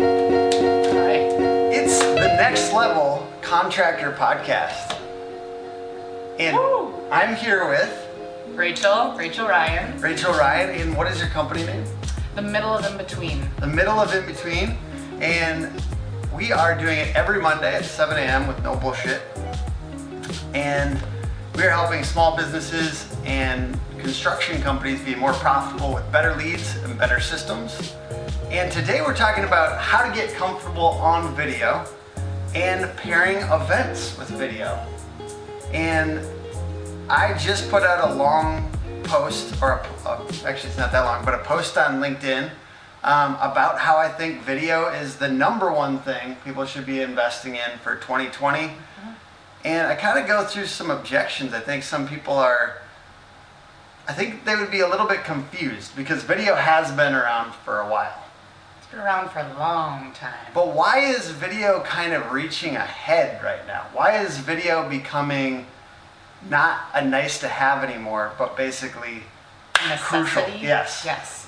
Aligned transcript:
Hi. 0.00 1.12
It's 1.70 1.98
the 1.98 2.34
Next 2.38 2.72
Level 2.72 3.30
Contractor 3.42 4.12
Podcast. 4.12 4.96
And 6.38 6.56
Woo. 6.56 6.94
I'm 7.12 7.36
here 7.36 7.68
with 7.68 8.08
Rachel, 8.54 9.14
Rachel 9.18 9.46
Ryan. 9.46 10.00
Rachel 10.00 10.32
Ryan. 10.32 10.80
And 10.80 10.96
what 10.96 11.06
is 11.12 11.20
your 11.20 11.28
company 11.28 11.66
name? 11.66 11.84
The 12.34 12.40
middle 12.40 12.70
of 12.70 12.90
in 12.90 12.96
between. 12.96 13.46
The 13.58 13.66
Middle 13.66 14.00
of 14.00 14.14
In 14.14 14.24
Between. 14.24 14.78
And 15.20 15.70
we 16.34 16.50
are 16.50 16.74
doing 16.78 16.98
it 16.98 17.14
every 17.14 17.38
Monday 17.38 17.74
at 17.74 17.84
7 17.84 18.16
a.m. 18.16 18.46
with 18.46 18.62
no 18.62 18.76
bullshit. 18.76 19.20
And 20.54 20.98
we're 21.56 21.68
helping 21.68 22.04
small 22.04 22.38
businesses 22.38 23.14
and 23.26 23.78
construction 23.98 24.62
companies 24.62 25.02
be 25.02 25.14
more 25.14 25.34
profitable 25.34 25.92
with 25.92 26.10
better 26.10 26.34
leads 26.36 26.76
and 26.76 26.98
better 26.98 27.20
systems. 27.20 27.96
And 28.50 28.70
today 28.72 29.00
we're 29.00 29.14
talking 29.14 29.44
about 29.44 29.80
how 29.80 30.04
to 30.06 30.12
get 30.12 30.34
comfortable 30.34 30.84
on 30.84 31.34
video 31.36 31.86
and 32.54 32.94
pairing 32.96 33.36
events 33.36 34.18
with 34.18 34.28
video. 34.30 34.84
And 35.72 36.20
I 37.08 37.38
just 37.38 37.70
put 37.70 37.84
out 37.84 38.10
a 38.10 38.14
long 38.14 38.68
post, 39.04 39.54
or 39.62 39.72
a, 39.72 40.08
a- 40.08 40.26
actually 40.44 40.70
it's 40.70 40.78
not 40.78 40.90
that 40.90 41.02
long, 41.04 41.24
but 41.24 41.34
a 41.34 41.38
post 41.38 41.78
on 41.78 42.00
LinkedIn 42.00 42.50
um, 43.04 43.34
about 43.40 43.78
how 43.78 43.96
I 43.96 44.08
think 44.08 44.42
video 44.42 44.88
is 44.88 45.16
the 45.16 45.28
number 45.28 45.70
one 45.72 46.00
thing 46.00 46.36
people 46.44 46.64
should 46.64 46.86
be 46.86 47.02
investing 47.02 47.54
in 47.54 47.78
for 47.84 47.96
2020. 47.96 48.72
And 49.64 49.86
I 49.86 49.94
kind 49.94 50.18
of 50.18 50.26
go 50.26 50.44
through 50.44 50.66
some 50.66 50.90
objections. 50.90 51.52
I 51.52 51.60
think 51.60 51.84
some 51.84 52.08
people 52.08 52.34
are, 52.34 52.78
I 54.08 54.12
think 54.12 54.44
they 54.44 54.56
would 54.56 54.70
be 54.72 54.80
a 54.80 54.88
little 54.88 55.06
bit 55.06 55.22
confused 55.22 55.94
because 55.94 56.24
video 56.24 56.56
has 56.56 56.90
been 56.90 57.14
around 57.14 57.54
for 57.54 57.78
a 57.78 57.88
while. 57.88 58.24
Been 58.90 59.00
around 59.00 59.30
for 59.30 59.38
a 59.38 59.54
long 59.56 60.12
time. 60.14 60.34
But 60.52 60.74
why 60.74 60.98
is 60.98 61.30
video 61.30 61.80
kind 61.82 62.12
of 62.12 62.32
reaching 62.32 62.74
ahead 62.74 63.40
right 63.40 63.64
now? 63.68 63.86
Why 63.92 64.18
is 64.18 64.38
video 64.38 64.88
becoming 64.88 65.66
not 66.48 66.80
a 66.92 67.04
nice 67.04 67.38
to 67.40 67.48
have 67.48 67.84
anymore, 67.84 68.32
but 68.36 68.56
basically 68.56 69.22
crucial? 69.74 70.42
Necessity. 70.42 70.58
Yes. 70.66 71.02
Yes. 71.04 71.46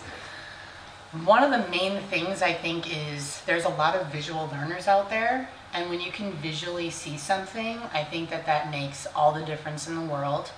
One 1.24 1.42
of 1.42 1.50
the 1.50 1.68
main 1.68 2.00
things 2.02 2.42
I 2.42 2.52
think 2.52 2.86
is 2.88 3.42
there's 3.44 3.64
a 3.64 3.70
lot 3.70 3.96
of 3.96 4.06
visual 4.12 4.48
learners 4.52 4.86
out 4.86 5.10
there, 5.10 5.48
and 5.74 5.90
when 5.90 6.00
you 6.00 6.12
can 6.12 6.32
visually 6.34 6.90
see 6.90 7.18
something, 7.18 7.78
I 7.92 8.04
think 8.04 8.30
that 8.30 8.46
that 8.46 8.70
makes 8.70 9.06
all 9.16 9.32
the 9.32 9.44
difference 9.44 9.88
in 9.88 9.96
the 9.96 10.12
world. 10.12 10.52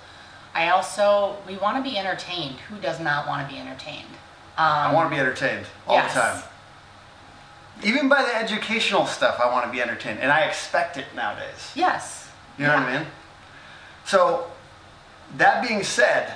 I 0.53 0.69
also, 0.69 1.37
we 1.47 1.57
want 1.57 1.83
to 1.83 1.89
be 1.89 1.97
entertained. 1.97 2.57
Who 2.69 2.77
does 2.77 2.99
not 2.99 3.27
want 3.27 3.47
to 3.47 3.53
be 3.53 3.59
entertained? 3.59 4.13
Um, 4.57 4.65
I 4.65 4.93
want 4.93 5.09
to 5.09 5.15
be 5.15 5.19
entertained 5.19 5.65
all 5.87 5.95
yes. 5.95 6.13
the 6.13 6.19
time. 6.21 6.43
Even 7.83 8.09
by 8.09 8.23
the 8.23 8.35
educational 8.35 9.05
stuff, 9.05 9.39
I 9.39 9.51
want 9.51 9.65
to 9.65 9.71
be 9.71 9.81
entertained, 9.81 10.19
and 10.19 10.31
I 10.31 10.41
expect 10.41 10.97
it 10.97 11.05
nowadays. 11.15 11.71
Yes. 11.75 12.29
You 12.57 12.65
know 12.65 12.73
what 12.73 12.83
I 12.83 12.99
mean? 12.99 13.07
So, 14.05 14.47
that 15.37 15.67
being 15.67 15.83
said, 15.83 16.35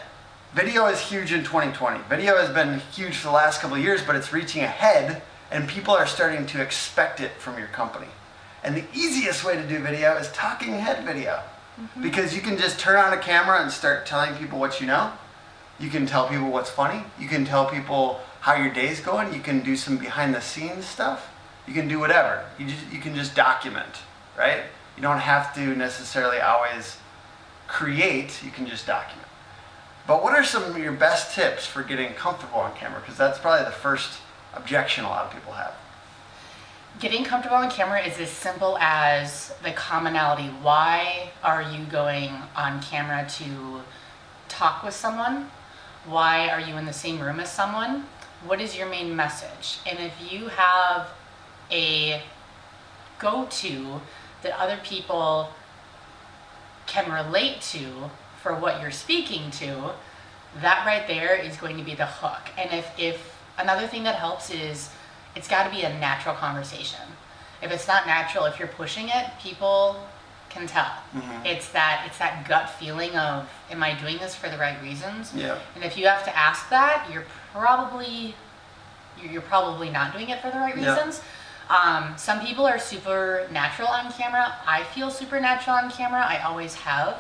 video 0.53 0.87
is 0.87 0.99
huge 0.99 1.31
in 1.31 1.43
2020. 1.43 2.01
Video 2.09 2.35
has 2.37 2.49
been 2.49 2.79
huge 2.91 3.15
for 3.15 3.27
the 3.27 3.33
last 3.33 3.61
couple 3.61 3.77
of 3.77 3.83
years, 3.83 4.01
but 4.03 4.15
it's 4.15 4.33
reaching 4.33 4.63
ahead, 4.63 5.21
and 5.51 5.67
people 5.67 5.93
are 5.93 6.07
starting 6.07 6.45
to 6.47 6.61
expect 6.61 7.19
it 7.21 7.31
from 7.39 7.57
your 7.57 7.67
company. 7.67 8.07
And 8.63 8.75
the 8.75 8.83
easiest 8.93 9.45
way 9.45 9.55
to 9.55 9.65
do 9.67 9.79
video 9.79 10.17
is 10.17 10.29
talking 10.31 10.73
head 10.73 11.05
video. 11.05 11.41
Mm-hmm. 11.79 12.01
Because 12.01 12.35
you 12.35 12.41
can 12.41 12.57
just 12.57 12.79
turn 12.79 12.97
on 12.97 13.13
a 13.13 13.17
camera 13.17 13.61
and 13.61 13.71
start 13.71 14.05
telling 14.05 14.35
people 14.35 14.59
what 14.59 14.81
you 14.81 14.87
know. 14.87 15.13
You 15.79 15.89
can 15.89 16.05
tell 16.05 16.27
people 16.27 16.49
what's 16.49 16.69
funny. 16.69 17.03
You 17.17 17.29
can 17.29 17.45
tell 17.45 17.65
people 17.65 18.19
how 18.41 18.55
your 18.55 18.73
day's 18.73 18.99
going. 18.99 19.33
You 19.33 19.41
can 19.41 19.61
do 19.61 19.75
some 19.75 19.97
behind 19.97 20.33
the 20.33 20.41
scenes 20.41 20.85
stuff. 20.85 21.29
You 21.67 21.73
can 21.73 21.87
do 21.87 21.99
whatever. 21.99 22.45
You 22.57 22.67
just, 22.67 22.91
you 22.91 22.99
can 22.99 23.15
just 23.15 23.35
document, 23.35 24.03
right? 24.37 24.63
You 24.95 25.01
don't 25.01 25.19
have 25.19 25.53
to 25.55 25.75
necessarily 25.75 26.39
always 26.39 26.97
create. 27.67 28.43
You 28.43 28.51
can 28.51 28.65
just 28.65 28.87
document. 28.87 29.27
But 30.07 30.23
what 30.23 30.33
are 30.33 30.43
some 30.43 30.63
of 30.63 30.77
your 30.77 30.91
best 30.91 31.35
tips 31.35 31.67
for 31.67 31.83
getting 31.83 32.13
comfortable 32.13 32.59
on 32.59 32.75
camera? 32.75 32.99
Because 32.99 33.17
that's 33.17 33.37
probably 33.37 33.65
the 33.65 33.71
first 33.71 34.19
objection 34.55 35.05
a 35.05 35.09
lot 35.09 35.25
of 35.25 35.31
people 35.31 35.53
have. 35.53 35.75
Getting 36.99 37.23
comfortable 37.23 37.57
on 37.57 37.69
camera 37.69 38.01
is 38.01 38.19
as 38.19 38.29
simple 38.31 38.77
as 38.79 39.53
the 39.63 39.71
commonality. 39.71 40.47
Why 40.63 41.29
are 41.43 41.61
you 41.61 41.85
going 41.85 42.31
on 42.55 42.81
camera 42.81 43.27
to 43.37 43.81
talk 44.47 44.83
with 44.83 44.95
someone? 44.95 45.51
Why 46.05 46.49
are 46.49 46.59
you 46.59 46.75
in 46.77 46.85
the 46.85 46.93
same 46.93 47.19
room 47.19 47.39
as 47.39 47.51
someone? 47.51 48.05
What 48.45 48.61
is 48.61 48.77
your 48.77 48.87
main 48.87 49.15
message? 49.15 49.79
And 49.85 49.99
if 49.99 50.13
you 50.31 50.47
have 50.47 51.09
a 51.71 52.21
go 53.19 53.45
to 53.49 54.01
that 54.43 54.57
other 54.57 54.79
people 54.83 55.49
can 56.87 57.11
relate 57.11 57.61
to 57.61 58.09
for 58.41 58.55
what 58.55 58.81
you're 58.81 58.91
speaking 58.91 59.51
to, 59.51 59.91
that 60.61 60.85
right 60.85 61.05
there 61.07 61.35
is 61.35 61.57
going 61.57 61.77
to 61.77 61.83
be 61.83 61.95
the 61.95 62.05
hook. 62.05 62.49
And 62.57 62.71
if, 62.73 62.89
if 62.97 63.37
another 63.57 63.87
thing 63.87 64.03
that 64.03 64.15
helps 64.15 64.49
is 64.49 64.89
it's 65.35 65.47
got 65.47 65.65
to 65.65 65.69
be 65.69 65.83
a 65.83 65.99
natural 65.99 66.33
conversation. 66.35 67.01
If 67.61 67.71
it's 67.71 67.87
not 67.87 68.07
natural, 68.07 68.45
if 68.45 68.57
you're 68.57 68.69
pushing 68.69 69.09
it, 69.09 69.25
people 69.41 70.07
can 70.49 70.67
tell. 70.67 70.91
It's 71.45 71.69
that 71.69 72.03
it's 72.07 72.17
that 72.17 72.47
gut 72.47 72.69
feeling 72.71 73.15
of 73.15 73.49
am 73.71 73.83
I 73.83 73.93
doing 73.99 74.17
this 74.17 74.35
for 74.35 74.49
the 74.49 74.57
right 74.57 74.81
reasons? 74.81 75.33
Yeah. 75.33 75.59
And 75.75 75.83
if 75.83 75.97
you 75.97 76.07
have 76.07 76.23
to 76.25 76.35
ask 76.37 76.69
that, 76.69 77.07
you're 77.11 77.25
probably 77.53 78.35
you're 79.21 79.41
probably 79.41 79.89
not 79.89 80.13
doing 80.13 80.29
it 80.29 80.41
for 80.41 80.49
the 80.49 80.57
right 80.57 80.75
Yeah. 80.77 80.93
reasons. 80.93 81.21
Um, 81.69 82.15
some 82.17 82.39
people 82.39 82.65
are 82.65 82.79
super 82.79 83.47
natural 83.51 83.87
on 83.89 84.11
camera. 84.11 84.55
I 84.65 84.83
feel 84.83 85.11
supernatural 85.11 85.75
on 85.77 85.91
camera. 85.91 86.25
I 86.25 86.39
always 86.39 86.73
have. 86.75 87.17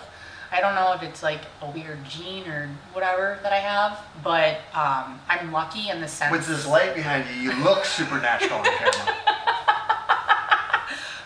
I 0.51 0.59
don't 0.61 0.73
know 0.73 0.93
if 0.93 1.03
it's 1.03 1.21
like 1.21 1.41
a 1.61 1.69
weird 1.69 2.03
gene 2.05 2.47
or 2.47 2.67
whatever 2.93 3.37
that 3.43 3.53
I 3.53 3.57
have, 3.59 3.99
but 4.23 4.61
um, 4.73 5.19
I'm 5.29 5.51
lucky 5.51 5.89
in 5.89 6.01
the 6.01 6.07
sense. 6.07 6.31
With 6.31 6.47
this 6.47 6.65
light 6.65 6.95
behind 6.95 7.25
you, 7.29 7.51
you 7.51 7.63
look 7.63 7.85
supernatural 7.85 8.59
on 8.59 8.65
camera. 8.65 9.15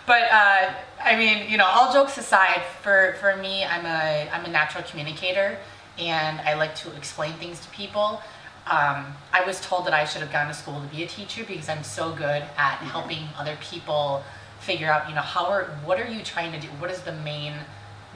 But 0.05 0.23
uh, 0.31 0.73
I 1.03 1.17
mean, 1.17 1.49
you 1.49 1.57
know, 1.57 1.65
all 1.65 1.93
jokes 1.93 2.17
aside, 2.17 2.61
for 2.81 3.15
for 3.19 3.35
me, 3.37 3.65
I'm 3.65 3.85
a 3.85 4.29
I'm 4.31 4.45
a 4.45 4.49
natural 4.49 4.83
communicator, 4.83 5.57
and 5.99 6.39
I 6.41 6.53
like 6.55 6.75
to 6.77 6.95
explain 6.95 7.33
things 7.33 7.59
to 7.61 7.69
people. 7.69 8.21
Um, 8.65 9.05
I 9.33 9.43
was 9.45 9.59
told 9.59 9.85
that 9.87 9.93
I 9.93 10.05
should 10.05 10.21
have 10.21 10.31
gone 10.31 10.47
to 10.47 10.53
school 10.53 10.79
to 10.81 10.87
be 10.87 11.03
a 11.03 11.07
teacher 11.07 11.43
because 11.45 11.67
I'm 11.67 11.83
so 11.83 12.13
good 12.13 12.43
at 12.57 12.77
helping 12.77 13.27
other 13.37 13.57
people 13.61 14.23
figure 14.61 14.89
out, 14.89 15.09
you 15.09 15.15
know, 15.15 15.21
how 15.21 15.47
are 15.47 15.65
what 15.83 15.99
are 15.99 16.07
you 16.07 16.23
trying 16.23 16.53
to 16.53 16.59
do? 16.59 16.67
What 16.79 16.89
is 16.89 17.01
the 17.01 17.11
main 17.11 17.53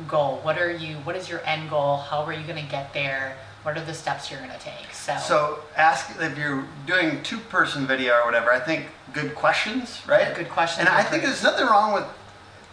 goal? 0.08 0.40
What 0.44 0.58
are 0.58 0.72
you? 0.72 0.96
What 0.98 1.16
is 1.18 1.30
your 1.30 1.46
end 1.46 1.70
goal? 1.70 1.98
How 1.98 2.24
are 2.24 2.34
you 2.34 2.46
going 2.48 2.64
to 2.64 2.72
get 2.72 2.94
there? 2.94 3.36
What 3.64 3.78
are 3.78 3.84
the 3.84 3.94
steps 3.94 4.32
you're 4.32 4.40
going 4.40 4.52
to 4.52 4.60
take? 4.60 4.94
So, 4.94 5.18
So 5.18 5.60
ask 5.76 6.16
if 6.22 6.38
you're 6.38 6.64
doing 6.86 7.22
two-person 7.24 7.86
video 7.86 8.14
or 8.14 8.26
whatever. 8.26 8.54
I 8.54 8.62
think 8.62 8.86
good 9.12 9.36
questions, 9.36 10.02
right? 10.08 10.34
Good 10.34 10.48
questions 10.48 10.88
And 10.88 10.96
I 10.96 11.04
think 11.04 11.24
there's 11.24 11.44
nothing 11.44 11.66
wrong 11.66 11.94
with 11.94 12.06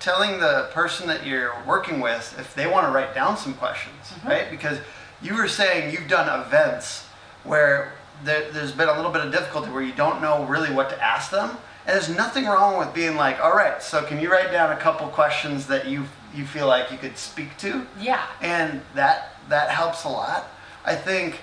telling 0.04 0.38
the 0.38 0.68
person 0.72 1.06
that 1.08 1.24
you're 1.26 1.52
working 1.66 1.98
with 2.00 2.36
if 2.38 2.54
they 2.54 2.66
want 2.66 2.86
to 2.86 2.92
write 2.92 3.14
down 3.14 3.36
some 3.36 3.54
questions, 3.54 3.94
Mm-hmm. 4.04 4.28
right? 4.28 4.50
Because 4.50 4.78
you 5.22 5.34
were 5.34 5.48
saying 5.48 5.92
you've 5.92 6.08
done 6.08 6.28
events 6.46 7.06
where 7.44 7.92
there, 8.22 8.50
there's 8.52 8.72
been 8.72 8.88
a 8.88 8.94
little 8.96 9.10
bit 9.10 9.24
of 9.24 9.32
difficulty 9.32 9.70
where 9.70 9.82
you 9.82 9.92
don't 9.94 10.20
know 10.20 10.44
really 10.44 10.72
what 10.72 10.88
to 10.90 11.02
ask 11.02 11.30
them. 11.30 11.50
And 11.86 11.94
there's 11.96 12.08
nothing 12.14 12.44
wrong 12.46 12.78
with 12.78 12.94
being 12.94 13.16
like, 13.16 13.40
all 13.40 13.54
right, 13.54 13.82
so 13.82 14.02
can 14.04 14.20
you 14.20 14.30
write 14.30 14.50
down 14.52 14.72
a 14.72 14.76
couple 14.76 15.06
questions 15.08 15.66
that 15.68 15.86
you 15.86 16.04
you 16.34 16.44
feel 16.44 16.66
like 16.66 16.90
you 16.90 16.98
could 16.98 17.16
speak 17.16 17.56
to? 17.58 17.86
yeah, 18.00 18.26
and 18.42 18.80
that 18.94 19.36
that 19.48 19.70
helps 19.70 20.04
a 20.04 20.08
lot. 20.08 20.48
I 20.84 20.94
think, 20.96 21.40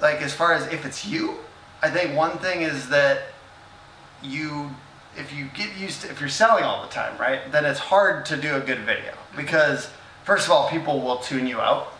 like 0.00 0.22
as 0.22 0.32
far 0.32 0.52
as 0.54 0.66
if 0.72 0.84
it's 0.86 1.04
you, 1.06 1.36
I 1.82 1.90
think 1.90 2.16
one 2.16 2.38
thing 2.38 2.62
is 2.62 2.88
that 2.88 3.18
you, 4.22 4.70
if 5.16 5.32
you 5.32 5.46
get 5.54 5.76
used 5.76 6.02
to, 6.02 6.10
if 6.10 6.20
you're 6.20 6.28
selling 6.28 6.64
all 6.64 6.82
the 6.82 6.88
time, 6.92 7.18
right, 7.18 7.50
then 7.52 7.64
it's 7.64 7.80
hard 7.80 8.24
to 8.26 8.36
do 8.36 8.56
a 8.56 8.60
good 8.60 8.80
video 8.80 9.12
because 9.36 9.90
first 10.24 10.46
of 10.46 10.52
all, 10.52 10.68
people 10.68 11.00
will 11.00 11.18
tune 11.18 11.46
you 11.46 11.60
out. 11.60 11.92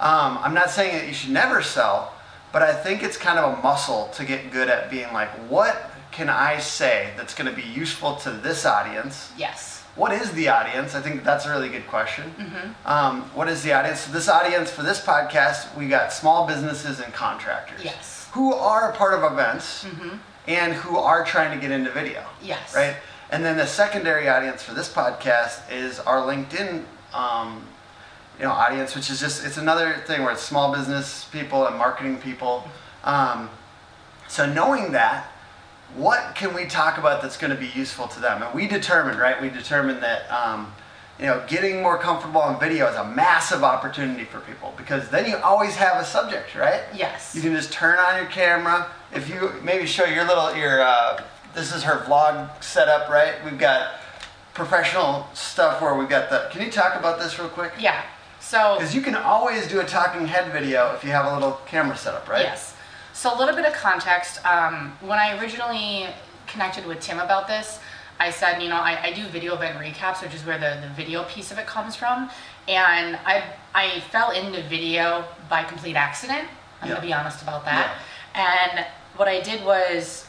Um, 0.00 0.38
I'm 0.40 0.54
not 0.54 0.70
saying 0.70 0.96
that 0.96 1.06
you 1.06 1.12
should 1.12 1.30
never 1.30 1.62
sell, 1.62 2.14
but 2.52 2.62
I 2.62 2.72
think 2.72 3.02
it's 3.02 3.16
kind 3.16 3.38
of 3.38 3.58
a 3.58 3.62
muscle 3.62 4.10
to 4.14 4.24
get 4.24 4.50
good 4.50 4.68
at 4.68 4.90
being 4.90 5.12
like, 5.12 5.28
what 5.50 5.90
can 6.10 6.28
I 6.28 6.58
say 6.58 7.12
that's 7.16 7.34
going 7.34 7.48
to 7.50 7.56
be 7.56 7.66
useful 7.68 8.16
to 8.16 8.30
this 8.30 8.64
audience? 8.64 9.32
yes, 9.36 9.84
what 9.96 10.12
is 10.12 10.30
the 10.32 10.48
audience? 10.48 10.94
I 10.94 11.00
think 11.00 11.24
that's 11.24 11.46
a 11.46 11.50
really 11.50 11.68
good 11.68 11.86
question. 11.88 12.32
Um, 12.86 13.22
what 13.34 13.48
is 13.48 13.62
the 13.62 13.72
audience? 13.72 14.00
So 14.00 14.12
this 14.12 14.28
audience 14.28 14.70
for 14.70 14.82
this 14.82 15.04
podcast, 15.04 15.76
we 15.76 15.88
got 15.88 16.12
small 16.12 16.46
businesses 16.46 17.00
and 17.00 17.12
contractors. 17.12 17.84
Yes. 17.84 18.28
Who 18.32 18.54
are 18.54 18.92
a 18.92 18.96
part 18.96 19.14
of 19.14 19.30
events 19.30 19.84
and 20.50 20.72
who 20.72 20.96
are 20.96 21.24
trying 21.24 21.56
to 21.56 21.60
get 21.60 21.70
into 21.70 21.90
video. 21.92 22.24
Yes. 22.42 22.74
Right. 22.74 22.96
And 23.30 23.44
then 23.44 23.56
the 23.56 23.66
secondary 23.66 24.28
audience 24.28 24.62
for 24.62 24.74
this 24.74 24.92
podcast 24.92 25.60
is 25.72 26.00
our 26.00 26.18
LinkedIn, 26.26 26.82
um, 27.14 27.64
you 28.36 28.44
know, 28.44 28.50
audience, 28.50 28.96
which 28.96 29.10
is 29.10 29.20
just 29.20 29.46
it's 29.46 29.58
another 29.58 29.94
thing 30.06 30.22
where 30.22 30.32
it's 30.32 30.42
small 30.42 30.74
business 30.74 31.26
people 31.30 31.66
and 31.66 31.78
marketing 31.78 32.18
people. 32.18 32.64
Um, 33.04 33.48
so 34.26 34.52
knowing 34.52 34.90
that, 34.92 35.30
what 35.94 36.34
can 36.34 36.52
we 36.52 36.66
talk 36.66 36.98
about 36.98 37.22
that's 37.22 37.36
going 37.36 37.52
to 37.52 37.58
be 37.58 37.68
useful 37.68 38.08
to 38.08 38.20
them? 38.20 38.42
And 38.42 38.52
we 38.52 38.66
determined, 38.66 39.20
right? 39.20 39.40
We 39.40 39.50
determined 39.50 40.02
that 40.02 40.28
um, 40.32 40.72
you 41.20 41.26
know 41.26 41.44
getting 41.46 41.82
more 41.82 41.98
comfortable 41.98 42.40
on 42.40 42.58
video 42.58 42.88
is 42.88 42.96
a 42.96 43.04
massive 43.04 43.62
opportunity 43.62 44.24
for 44.24 44.40
people 44.40 44.74
because 44.76 45.08
then 45.10 45.30
you 45.30 45.36
always 45.36 45.76
have 45.76 46.02
a 46.02 46.04
subject, 46.04 46.56
right? 46.56 46.82
Yes. 46.92 47.32
You 47.36 47.42
can 47.42 47.52
just 47.52 47.72
turn 47.72 48.00
on 48.00 48.16
your 48.16 48.26
camera. 48.26 48.90
If 49.12 49.28
you 49.28 49.52
maybe 49.62 49.86
show 49.86 50.04
your 50.04 50.24
little 50.26 50.54
your 50.54 50.80
uh, 50.82 51.22
this 51.54 51.74
is 51.74 51.82
her 51.82 51.98
vlog 52.04 52.62
setup, 52.62 53.08
right? 53.08 53.34
We've 53.44 53.58
got 53.58 53.92
professional 54.54 55.28
stuff 55.34 55.80
where 55.80 55.94
we've 55.94 56.08
got 56.08 56.30
the. 56.30 56.48
Can 56.52 56.62
you 56.64 56.70
talk 56.70 56.98
about 56.98 57.18
this 57.18 57.38
real 57.38 57.48
quick? 57.48 57.72
Yeah. 57.78 58.02
So 58.40 58.76
Because 58.78 58.94
you 58.94 59.02
can 59.02 59.14
always 59.16 59.66
do 59.68 59.80
a 59.80 59.84
talking 59.84 60.26
head 60.26 60.52
video 60.52 60.92
if 60.94 61.04
you 61.04 61.10
have 61.10 61.26
a 61.26 61.34
little 61.34 61.60
camera 61.66 61.96
setup, 61.96 62.28
right? 62.28 62.42
Yes. 62.42 62.74
So 63.12 63.34
a 63.34 63.38
little 63.38 63.54
bit 63.54 63.66
of 63.66 63.74
context. 63.74 64.44
Um, 64.46 64.96
when 65.00 65.18
I 65.18 65.38
originally 65.40 66.06
connected 66.46 66.86
with 66.86 67.00
Tim 67.00 67.18
about 67.18 67.48
this, 67.48 67.78
I 68.18 68.30
said, 68.30 68.62
you 68.62 68.68
know, 68.68 68.76
I, 68.76 68.98
I 69.02 69.12
do 69.12 69.26
video 69.26 69.54
event 69.54 69.78
recaps, 69.78 70.22
which 70.22 70.34
is 70.34 70.44
where 70.46 70.58
the, 70.58 70.80
the 70.80 70.92
video 70.94 71.24
piece 71.24 71.50
of 71.52 71.58
it 71.58 71.66
comes 71.66 71.96
from. 71.96 72.30
And 72.66 73.18
I, 73.26 73.42
I 73.74 74.00
fell 74.10 74.30
into 74.30 74.62
video 74.68 75.24
by 75.48 75.64
complete 75.64 75.96
accident. 75.96 76.48
I'm 76.80 76.88
Yeah. 76.88 76.94
to 76.96 77.00
be 77.02 77.12
honest 77.12 77.42
about 77.42 77.64
that. 77.66 77.96
And 78.34 78.86
what 79.20 79.28
I 79.28 79.42
did 79.42 79.62
was 79.66 80.26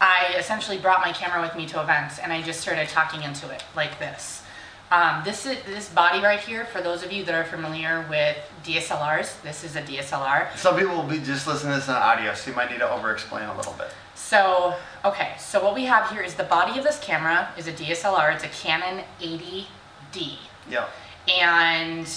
I 0.00 0.34
essentially 0.38 0.78
brought 0.78 1.00
my 1.00 1.12
camera 1.12 1.42
with 1.42 1.54
me 1.54 1.66
to 1.66 1.82
events 1.82 2.18
and 2.18 2.32
I 2.32 2.40
just 2.40 2.62
started 2.62 2.88
talking 2.88 3.22
into 3.22 3.50
it 3.50 3.62
like 3.76 3.98
this. 3.98 4.42
Um, 4.90 5.20
this 5.22 5.44
is 5.44 5.58
this 5.66 5.90
body 5.90 6.22
right 6.22 6.40
here. 6.40 6.64
For 6.64 6.80
those 6.80 7.04
of 7.04 7.12
you 7.12 7.26
that 7.26 7.34
are 7.34 7.44
familiar 7.44 8.06
with 8.08 8.38
DSLRs, 8.64 9.42
this 9.42 9.64
is 9.64 9.76
a 9.76 9.82
DSLR. 9.82 10.56
Some 10.56 10.78
people 10.78 10.96
will 10.96 11.02
be 11.02 11.18
just 11.18 11.46
listening 11.46 11.74
to 11.74 11.78
this 11.80 11.90
on 11.90 11.96
audio, 11.96 12.32
so 12.32 12.48
you 12.48 12.56
might 12.56 12.70
need 12.70 12.78
to 12.78 12.90
over-explain 12.90 13.44
a 13.44 13.54
little 13.54 13.74
bit. 13.74 13.88
So, 14.14 14.74
okay, 15.04 15.34
so 15.38 15.62
what 15.62 15.74
we 15.74 15.84
have 15.84 16.10
here 16.10 16.22
is 16.22 16.34
the 16.34 16.44
body 16.44 16.78
of 16.78 16.84
this 16.84 16.98
camera 17.00 17.50
is 17.58 17.68
a 17.68 17.72
DSLR. 17.72 18.34
It's 18.34 18.44
a 18.44 18.48
Canon 18.48 19.04
80D. 19.20 20.38
Yeah. 20.70 20.86
And 21.28 22.08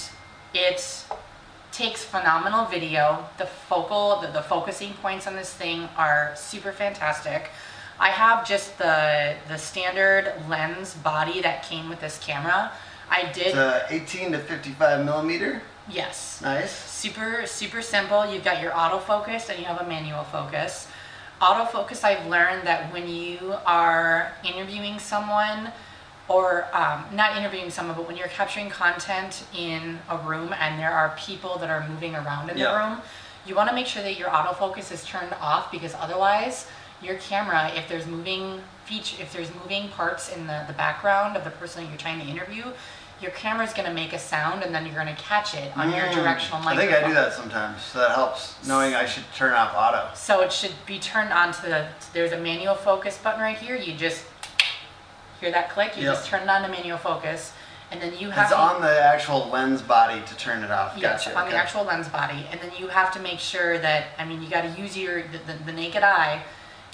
it 0.53 1.06
takes 1.74 2.04
phenomenal 2.04 2.66
video. 2.66 3.25
The 3.38 3.46
focal, 3.46 4.22
the, 4.22 4.28
the 4.28 4.42
focusing 4.44 4.94
points 4.94 5.28
on 5.28 5.36
this 5.36 5.54
thing 5.54 5.90
are 5.98 6.31
super 6.36 6.72
fantastic. 6.72 7.50
I 8.00 8.10
have 8.10 8.48
just 8.48 8.78
the 8.78 9.36
the 9.48 9.58
standard 9.58 10.34
lens 10.50 10.94
body 10.96 11.42
that 11.42 11.64
came 11.64 11.90
with 11.90 12.00
this 12.00 12.18
camera. 12.20 12.72
I 13.10 13.31
did, 13.31 13.48
It's 13.48 13.56
a 13.56 13.86
18 13.90 14.31
to 14.31 14.40
55 14.40 15.06
millimeter. 15.06 15.62
yes. 15.90 16.40
Nice. 16.42 16.72
super 16.72 17.46
super 17.46 17.81
simple 17.81 18.26
you've 18.31 18.44
got 18.46 18.62
your 18.62 18.72
autofocus 18.72 19.50
and 19.50 19.60
you 19.60 19.66
have 19.66 19.81
a 19.81 19.88
manual 19.88 20.24
focus 20.24 20.88
autofocus 21.42 22.04
i've 22.06 22.26
learned 22.28 22.66
that 22.66 22.92
when 22.94 23.06
you 23.10 23.38
are 23.66 24.31
interviewing 24.46 24.98
someone 25.00 25.72
or 26.30 26.66
um, 26.74 27.04
not 27.14 27.36
interviewing 27.38 27.70
someone 27.70 27.96
but 27.96 28.08
when 28.08 28.16
you're 28.16 28.28
capturing 28.30 28.70
content 28.70 29.44
in 29.58 30.00
a 30.10 30.18
room 30.20 30.54
and 30.60 30.80
there 30.80 30.92
are 30.92 31.16
people 31.18 31.58
that 31.58 31.70
are 31.70 31.88
moving 31.90 32.16
around 32.16 32.50
in 32.50 32.58
Yeah. 32.58 32.72
the 32.72 32.78
room 32.78 33.02
you 33.46 33.56
want 33.56 33.68
to 33.70 33.75
make 33.75 33.88
sure 33.88 34.02
that 34.04 34.18
your 34.18 34.30
autofocus 34.30 34.92
is 34.92 35.04
turned 35.04 35.34
off 35.42 35.72
because 35.72 35.94
otherwise 35.96 36.68
your 37.02 37.16
camera 37.16 37.72
if 37.75 37.88
there's 37.90 38.06
moving 38.06 38.62
feature 38.86 39.22
if 39.22 39.34
there's 39.34 39.54
moving 39.56 39.90
parts 39.90 40.34
in 40.34 40.48
the, 40.48 40.64
the 40.68 40.74
background 40.74 41.36
of 41.36 41.44
the 41.44 41.52
person 41.52 41.84
that 41.84 41.90
you're 41.90 41.98
trying 41.98 42.20
to 42.20 42.26
interview 42.26 42.66
your 43.22 43.31
camera's 43.31 43.74
going 43.74 43.88
to 43.88 43.94
make 43.94 44.12
a 44.12 44.19
sound 44.19 44.64
and 44.64 44.76
then 44.76 44.86
you're 44.86 44.96
going 44.96 45.08
to 45.08 45.22
catch 45.22 45.54
it 45.56 45.76
on 45.78 45.90
your 45.90 46.00
directional 46.12 46.24
directional 46.24 46.68
I 46.68 46.76
think 46.76 46.92
I 46.92 47.08
do 47.08 47.14
that 47.14 47.31
sometimes, 47.34 47.81
so 47.81 48.00
that 48.00 48.12
helps 48.12 48.66
knowing 48.68 48.94
I 48.96 49.06
should 49.06 49.24
turn 49.34 49.54
off 49.54 49.74
auto. 49.76 50.14
So 50.14 50.42
it 50.42 50.52
should 50.52 50.74
be 50.86 51.00
turned 51.00 51.31
on 51.31 51.54
to 51.54 51.62
the, 51.62 51.88
there's 52.12 52.34
a 52.34 52.40
manual 52.40 52.76
focus 52.76 53.18
button 53.18 53.40
right 53.40 53.58
here. 53.58 53.78
You 53.78 53.94
just 53.96 54.26
hear 55.44 55.51
that 55.51 55.69
click, 55.69 55.98
you 55.98 56.04
Yep. 56.04 56.13
just 56.16 56.28
turn 56.28 56.44
it 56.44 56.50
on 56.50 56.62
to 56.63 56.69
manual 56.69 56.98
focus. 56.98 57.51
And 57.92 58.01
then 58.01 58.18
you 58.18 58.31
have 58.31 58.45
It's 58.45 58.54
to, 58.54 58.60
on 58.60 58.81
the 58.81 59.04
actual 59.04 59.50
lens 59.50 59.81
body 59.84 60.19
to 60.25 60.36
turn 60.38 60.63
it 60.63 60.72
off. 60.72 61.00
Gotcha. 61.00 61.30
on 61.38 61.45
the 61.45 61.51
okay. 61.51 61.57
actual 61.57 61.84
lens 61.84 62.07
body. 62.07 62.48
And 62.51 62.60
then 62.60 62.72
you 62.80 62.88
have 62.88 63.12
to 63.13 63.19
make 63.19 63.40
sure 63.40 63.78
that, 63.78 64.06
I 64.18 64.25
mean, 64.25 64.42
you 64.42 64.50
got 64.50 64.62
to 64.62 64.81
use 64.81 64.98
your, 64.98 65.22
the, 65.24 65.38
the, 65.45 65.54
the 65.66 65.74
naked 65.74 66.01
eye. 66.01 66.42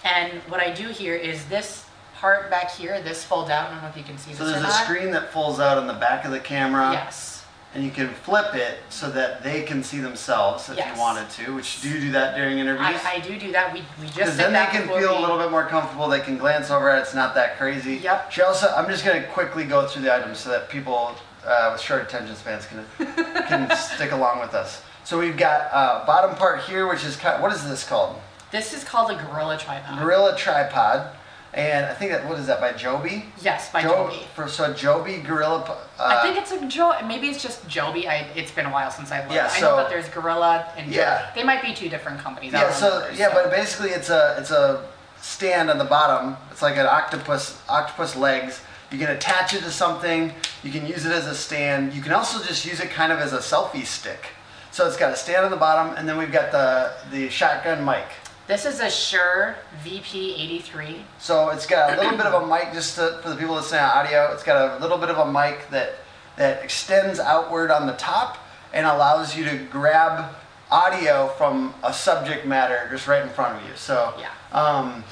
And 0.04 0.34
what 0.50 0.60
I 0.60 0.72
do 0.74 0.88
here 0.90 1.16
is 1.16 1.46
this 1.46 1.86
part 2.16 2.50
back 2.50 2.69
here, 2.72 3.01
this 3.01 3.24
folds 3.24 3.50
out. 3.50 3.68
I 3.69 3.74
don't 3.74 3.81
know 3.84 3.88
if 3.88 3.96
you 3.96 4.04
can 4.04 4.18
see 4.18 4.34
So 4.34 4.44
this 4.44 4.54
there's 4.54 4.63
or 4.63 4.66
a 4.66 4.69
not. 4.69 4.84
screen 4.84 5.12
that 5.12 5.31
folds 5.31 5.60
out 5.62 5.78
on 5.78 5.88
the 5.88 5.94
back 5.94 6.25
of 6.25 6.31
the 6.31 6.40
camera, 6.40 6.92
Yes. 6.92 7.38
And 7.75 7.83
you 7.83 7.92
can 7.92 8.10
flip 8.10 8.56
it 8.56 8.80
so 8.89 9.10
that 9.12 9.44
they 9.44 9.62
can 9.62 9.83
see 9.83 10.00
themselves 10.00 10.69
if 10.69 10.77
Yes. 10.77 10.95
you 10.95 11.00
wanted 11.00 11.30
to. 11.31 11.54
Which 11.54 11.81
do 11.81 11.89
you 11.89 12.00
do 12.01 12.12
that 12.13 12.36
during 12.36 12.57
interviews? 12.57 13.00
I, 13.06 13.16
I 13.16 13.19
do 13.19 13.38
do 13.39 13.51
that. 13.51 13.71
We, 13.74 13.83
we 14.00 14.06
just 14.07 14.18
Because 14.18 14.38
then 14.38 14.54
they 14.54 14.66
can 14.71 14.88
feel 14.88 14.98
we- 14.98 15.04
a 15.18 15.19
little 15.19 15.38
bit 15.38 15.51
more 15.51 15.66
comfortable. 15.68 16.07
They 16.07 16.19
can 16.21 16.38
glance 16.38 16.71
over 16.71 16.89
it. 16.95 17.00
It's 17.00 17.13
not 17.13 17.36
that 17.36 17.57
crazy. 17.57 17.98
Yep. 17.98 18.31
She 18.31 18.42
also, 18.42 18.68
I'm 18.75 18.88
just 18.89 19.06
going 19.06 19.21
to 19.21 19.27
quickly 19.30 19.66
go 19.66 19.86
through 19.88 20.01
the 20.04 20.13
items 20.16 20.39
so 20.39 20.50
that 20.50 20.69
people 20.69 21.16
uh, 21.45 21.69
with 21.71 21.81
short 21.81 22.01
attention 22.01 22.36
spans 22.36 22.66
can 22.66 22.83
can 23.48 23.69
stick 23.77 24.12
along 24.12 24.39
with 24.39 24.54
us. 24.56 24.81
So 25.04 25.18
we've 25.19 25.38
got 25.38 25.69
uh, 25.72 26.06
bottom 26.06 26.36
part 26.36 26.62
here, 26.62 26.88
which 26.88 27.04
is 27.06 27.15
kind 27.15 27.42
what 27.42 27.51
is 27.54 27.68
this 27.68 27.88
called? 27.88 28.19
This 28.51 28.74
is 28.74 28.83
called 28.83 29.12
a 29.12 29.15
Gorilla 29.15 29.57
Tripod. 29.60 30.00
Gorilla 30.00 30.36
tripod, 30.36 31.15
and 31.54 31.86
I 31.86 31.94
think 31.94 32.12
that 32.12 32.28
what 32.28 32.38
is 32.40 32.48
that 32.48 32.60
by 32.60 32.74
Joby? 32.74 33.25
yes, 33.42 33.72
by 33.72 33.81
Jo- 33.81 34.10
Joby. 34.12 34.24
For 34.36 34.48
so 34.48 34.74
Joby 34.74 35.18
Gorilla. 35.18 35.62
Uh, 35.98 36.04
I 36.04 36.22
think 36.22 36.38
it's 36.38 36.51
a 36.51 36.66
Joe. 36.68 36.94
Maybe 37.07 37.28
it's 37.28 37.42
just 37.42 37.68
Joby. 37.68 38.07
I, 38.07 38.28
it's 38.36 38.51
been 38.51 38.66
a 38.68 38.72
while 38.72 38.92
since 38.92 39.12
I've 39.12 39.24
looked. 39.24 39.34
Yeah, 39.36 39.50
I 39.51 39.60
know 39.62 39.75
that 39.78 39.90
there's 39.90 40.07
Gorilla 40.10 40.68
and 40.78 40.92
Yeah. 40.92 41.19
Joby. 41.22 41.31
They 41.36 41.44
might 41.44 41.62
be 41.62 41.74
two 41.74 41.90
different 41.90 42.19
companies. 42.19 42.54
Yeah, 42.54 42.72
so 42.72 42.96
remember, 43.00 43.18
yeah, 43.18 43.28
so- 43.30 43.34
but 43.44 43.51
basically 43.51 43.90
it's 43.90 44.10
a 44.10 44.36
it's 44.40 44.51
a 44.51 44.86
stand 45.22 45.69
on 45.69 45.78
the 45.78 45.86
bottom. 45.86 46.38
It's 46.51 46.62
like 46.62 46.78
an 46.78 46.86
octopus 46.86 47.60
octopus 47.68 48.16
legs. 48.16 48.62
You 48.92 48.98
can 48.98 49.10
attach 49.10 49.54
it 49.54 49.62
to 49.63 49.72
something. 49.72 50.34
You 50.63 50.72
can 50.72 50.86
use 50.88 51.06
it 51.06 51.12
as 51.12 51.28
a 51.28 51.36
stand. 51.36 51.94
You 51.94 52.01
can 52.01 52.12
also 52.13 52.44
just 52.44 52.66
use 52.66 52.80
it 52.80 52.90
kind 52.90 53.12
of 53.12 53.19
as 53.19 53.34
a 53.34 53.38
selfie 53.38 53.86
stick. 53.86 54.28
So 54.72 54.88
it's 54.88 54.98
got 54.98 55.12
a 55.12 55.16
stand 55.16 55.46
on 55.46 55.51
the 55.51 55.57
bottom, 55.57 55.96
and 55.96 56.07
then 56.07 56.18
we've 56.18 56.31
got 56.31 56.51
the 56.51 56.94
the 57.12 57.30
shotgun 57.30 57.84
mic. 57.84 58.06
This 58.50 58.66
is 58.66 58.80
a 58.80 58.90
Shure 58.90 59.56
VP83. 59.86 61.04
So 61.19 61.50
it's 61.51 61.68
got 61.68 61.94
a 61.94 62.01
little 62.01 62.18
bit 62.18 62.25
of 62.25 62.42
a 62.42 62.48
mic 62.48 62.74
just 62.74 62.96
to, 62.96 63.19
for 63.22 63.30
the 63.30 63.36
people 63.36 63.54
listening 63.54 63.81
on 63.81 63.90
audio. 63.92 64.34
It's 64.34 64.42
got 64.42 64.75
a 64.75 64.81
little 64.81 64.98
bit 64.98 65.10
of 65.10 65.19
a 65.19 65.31
mic 65.31 65.69
that 65.69 65.94
that 66.36 66.63
extends 66.63 67.19
outward 67.19 67.69
on 67.69 67.86
the 67.86 67.94
top 67.94 68.40
and 68.74 68.88
allows 68.88 69.38
you 69.38 69.46
to 69.46 69.57
grab 69.66 70.34
audio 70.72 71.28
from 71.38 71.75
a 71.84 71.94
subject 71.94 72.48
matter 72.48 72.88
just 72.90 73.07
right 73.07 73.22
in 73.22 73.30
front 73.30 73.62
of 73.62 73.69
you. 73.69 73.75
So 73.75 74.16
Yeah. 74.18 74.30
um, 74.51 75.04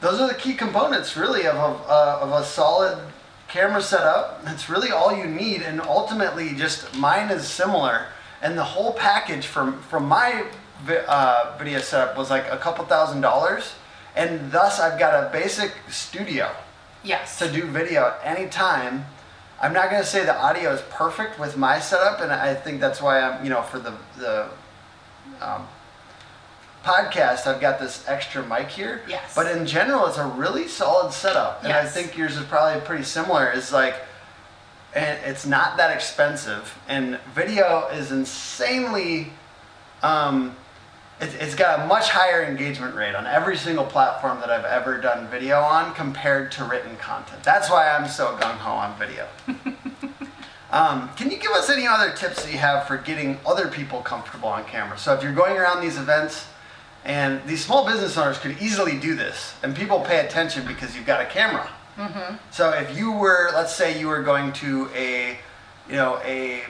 those 0.00 0.20
are 0.20 0.28
the 0.28 0.34
key 0.34 0.54
components 0.54 1.16
really 1.16 1.48
of 1.48 1.56
a, 1.56 1.90
uh, 1.90 2.18
of 2.22 2.30
a 2.30 2.44
solid 2.44 2.98
camera 3.48 3.82
setup. 3.82 4.44
That's 4.44 4.68
really 4.68 4.92
all 4.92 5.12
you 5.16 5.24
need, 5.24 5.62
and 5.62 5.80
ultimately 5.80 6.54
just 6.54 6.94
mine 6.94 7.30
is 7.30 7.48
similar. 7.48 8.06
And 8.40 8.56
the 8.56 8.64
whole 8.64 8.92
package 8.92 9.46
from 9.46 9.80
from 9.80 10.06
my 10.06 10.44
uh, 10.88 11.54
video 11.58 11.80
setup 11.80 12.16
was 12.16 12.30
like 12.30 12.46
a 12.50 12.56
couple 12.56 12.84
thousand 12.84 13.20
dollars, 13.20 13.74
and 14.16 14.50
thus 14.52 14.80
I've 14.80 14.98
got 14.98 15.24
a 15.24 15.30
basic 15.30 15.72
studio 15.88 16.50
Yes. 17.02 17.38
to 17.38 17.50
do 17.50 17.66
video 17.66 18.06
at 18.08 18.20
any 18.24 18.48
time. 18.48 19.06
I'm 19.60 19.72
not 19.72 19.90
gonna 19.90 20.04
say 20.04 20.24
the 20.24 20.36
audio 20.36 20.72
is 20.72 20.80
perfect 20.90 21.38
with 21.38 21.56
my 21.56 21.78
setup, 21.78 22.20
and 22.20 22.32
I 22.32 22.54
think 22.54 22.80
that's 22.80 23.00
why 23.00 23.20
I'm, 23.20 23.44
you 23.44 23.50
know, 23.50 23.62
for 23.62 23.78
the 23.78 23.94
the 24.16 24.48
um, 25.40 25.66
podcast, 26.84 27.46
I've 27.46 27.60
got 27.60 27.78
this 27.78 28.04
extra 28.06 28.44
mic 28.46 28.68
here. 28.68 29.02
Yes. 29.08 29.34
But 29.34 29.50
in 29.56 29.66
general, 29.66 30.06
it's 30.06 30.18
a 30.18 30.26
really 30.26 30.68
solid 30.68 31.12
setup, 31.12 31.64
and 31.64 31.72
I 31.72 31.84
think 31.86 32.16
yours 32.16 32.36
is 32.36 32.44
probably 32.44 32.80
pretty 32.82 33.04
similar. 33.04 33.50
Is 33.50 33.72
like, 33.72 33.96
and 34.94 35.18
it's 35.24 35.46
not 35.46 35.76
that 35.78 35.94
expensive, 35.94 36.76
and 36.88 37.18
video 37.34 37.88
is 37.88 38.12
insanely. 38.12 39.32
Um, 40.02 40.54
it, 41.24 41.34
it's 41.40 41.54
got 41.54 41.80
a 41.80 41.86
much 41.86 42.10
higher 42.10 42.44
engagement 42.44 42.94
rate 42.94 43.14
on 43.14 43.26
every 43.26 43.56
single 43.56 43.84
platform 43.84 44.40
that 44.40 44.50
I've 44.50 44.64
ever 44.64 45.00
done 45.00 45.26
video 45.28 45.60
on 45.60 45.94
compared 45.94 46.52
to 46.52 46.64
written 46.64 46.96
content. 46.96 47.42
That's 47.42 47.70
why 47.70 47.88
I'm 47.88 48.08
so 48.08 48.36
gung 48.36 48.56
ho 48.58 48.72
on 48.72 48.98
video. 48.98 49.26
um, 50.70 51.08
can 51.16 51.30
you 51.30 51.38
give 51.38 51.52
us 51.52 51.70
any 51.70 51.86
other 51.86 52.12
tips 52.12 52.44
that 52.44 52.52
you 52.52 52.58
have 52.58 52.86
for 52.86 52.98
getting 52.98 53.38
other 53.46 53.68
people 53.68 54.00
comfortable 54.02 54.48
on 54.48 54.64
camera? 54.64 54.98
So 54.98 55.14
if 55.14 55.22
you're 55.22 55.32
going 55.32 55.56
around 55.56 55.82
these 55.82 55.98
events, 55.98 56.46
and 57.04 57.42
these 57.46 57.64
small 57.64 57.86
business 57.86 58.16
owners 58.16 58.38
could 58.38 58.56
easily 58.62 58.98
do 58.98 59.14
this, 59.14 59.54
and 59.62 59.76
people 59.76 60.00
pay 60.00 60.24
attention 60.24 60.66
because 60.66 60.96
you've 60.96 61.06
got 61.06 61.20
a 61.20 61.26
camera. 61.26 61.68
So 62.50 62.70
if 62.70 62.96
you 62.96 63.12
were, 63.12 63.50
let's 63.54 63.74
say, 63.74 63.98
you 63.98 64.08
were 64.08 64.22
going 64.22 64.52
to 64.54 64.88
a, 64.94 65.38
you 65.88 65.96
know, 65.96 66.18
a 66.24 66.62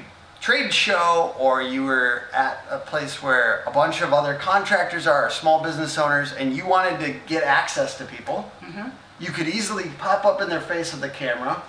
trade 0.44 0.74
show, 0.74 1.34
or 1.38 1.62
you 1.62 1.84
were 1.84 2.24
at 2.34 2.62
a 2.70 2.78
place 2.78 3.22
where 3.22 3.64
a 3.66 3.70
bunch 3.70 4.02
of 4.02 4.12
other 4.12 4.34
contractors 4.34 5.06
are, 5.06 5.30
small 5.30 5.62
business 5.62 5.96
owners, 5.96 6.34
and 6.34 6.54
you 6.54 6.66
wanted 6.66 7.00
to 7.00 7.14
get 7.26 7.42
access 7.42 7.96
to 7.96 8.04
people, 8.04 8.52
mm-hmm. 8.60 8.90
you 9.18 9.30
could 9.30 9.48
easily 9.48 9.84
pop 9.96 10.26
up 10.26 10.42
in 10.42 10.50
their 10.50 10.60
face 10.60 10.92
with 10.92 11.00
the 11.00 11.08
camera, 11.08 11.62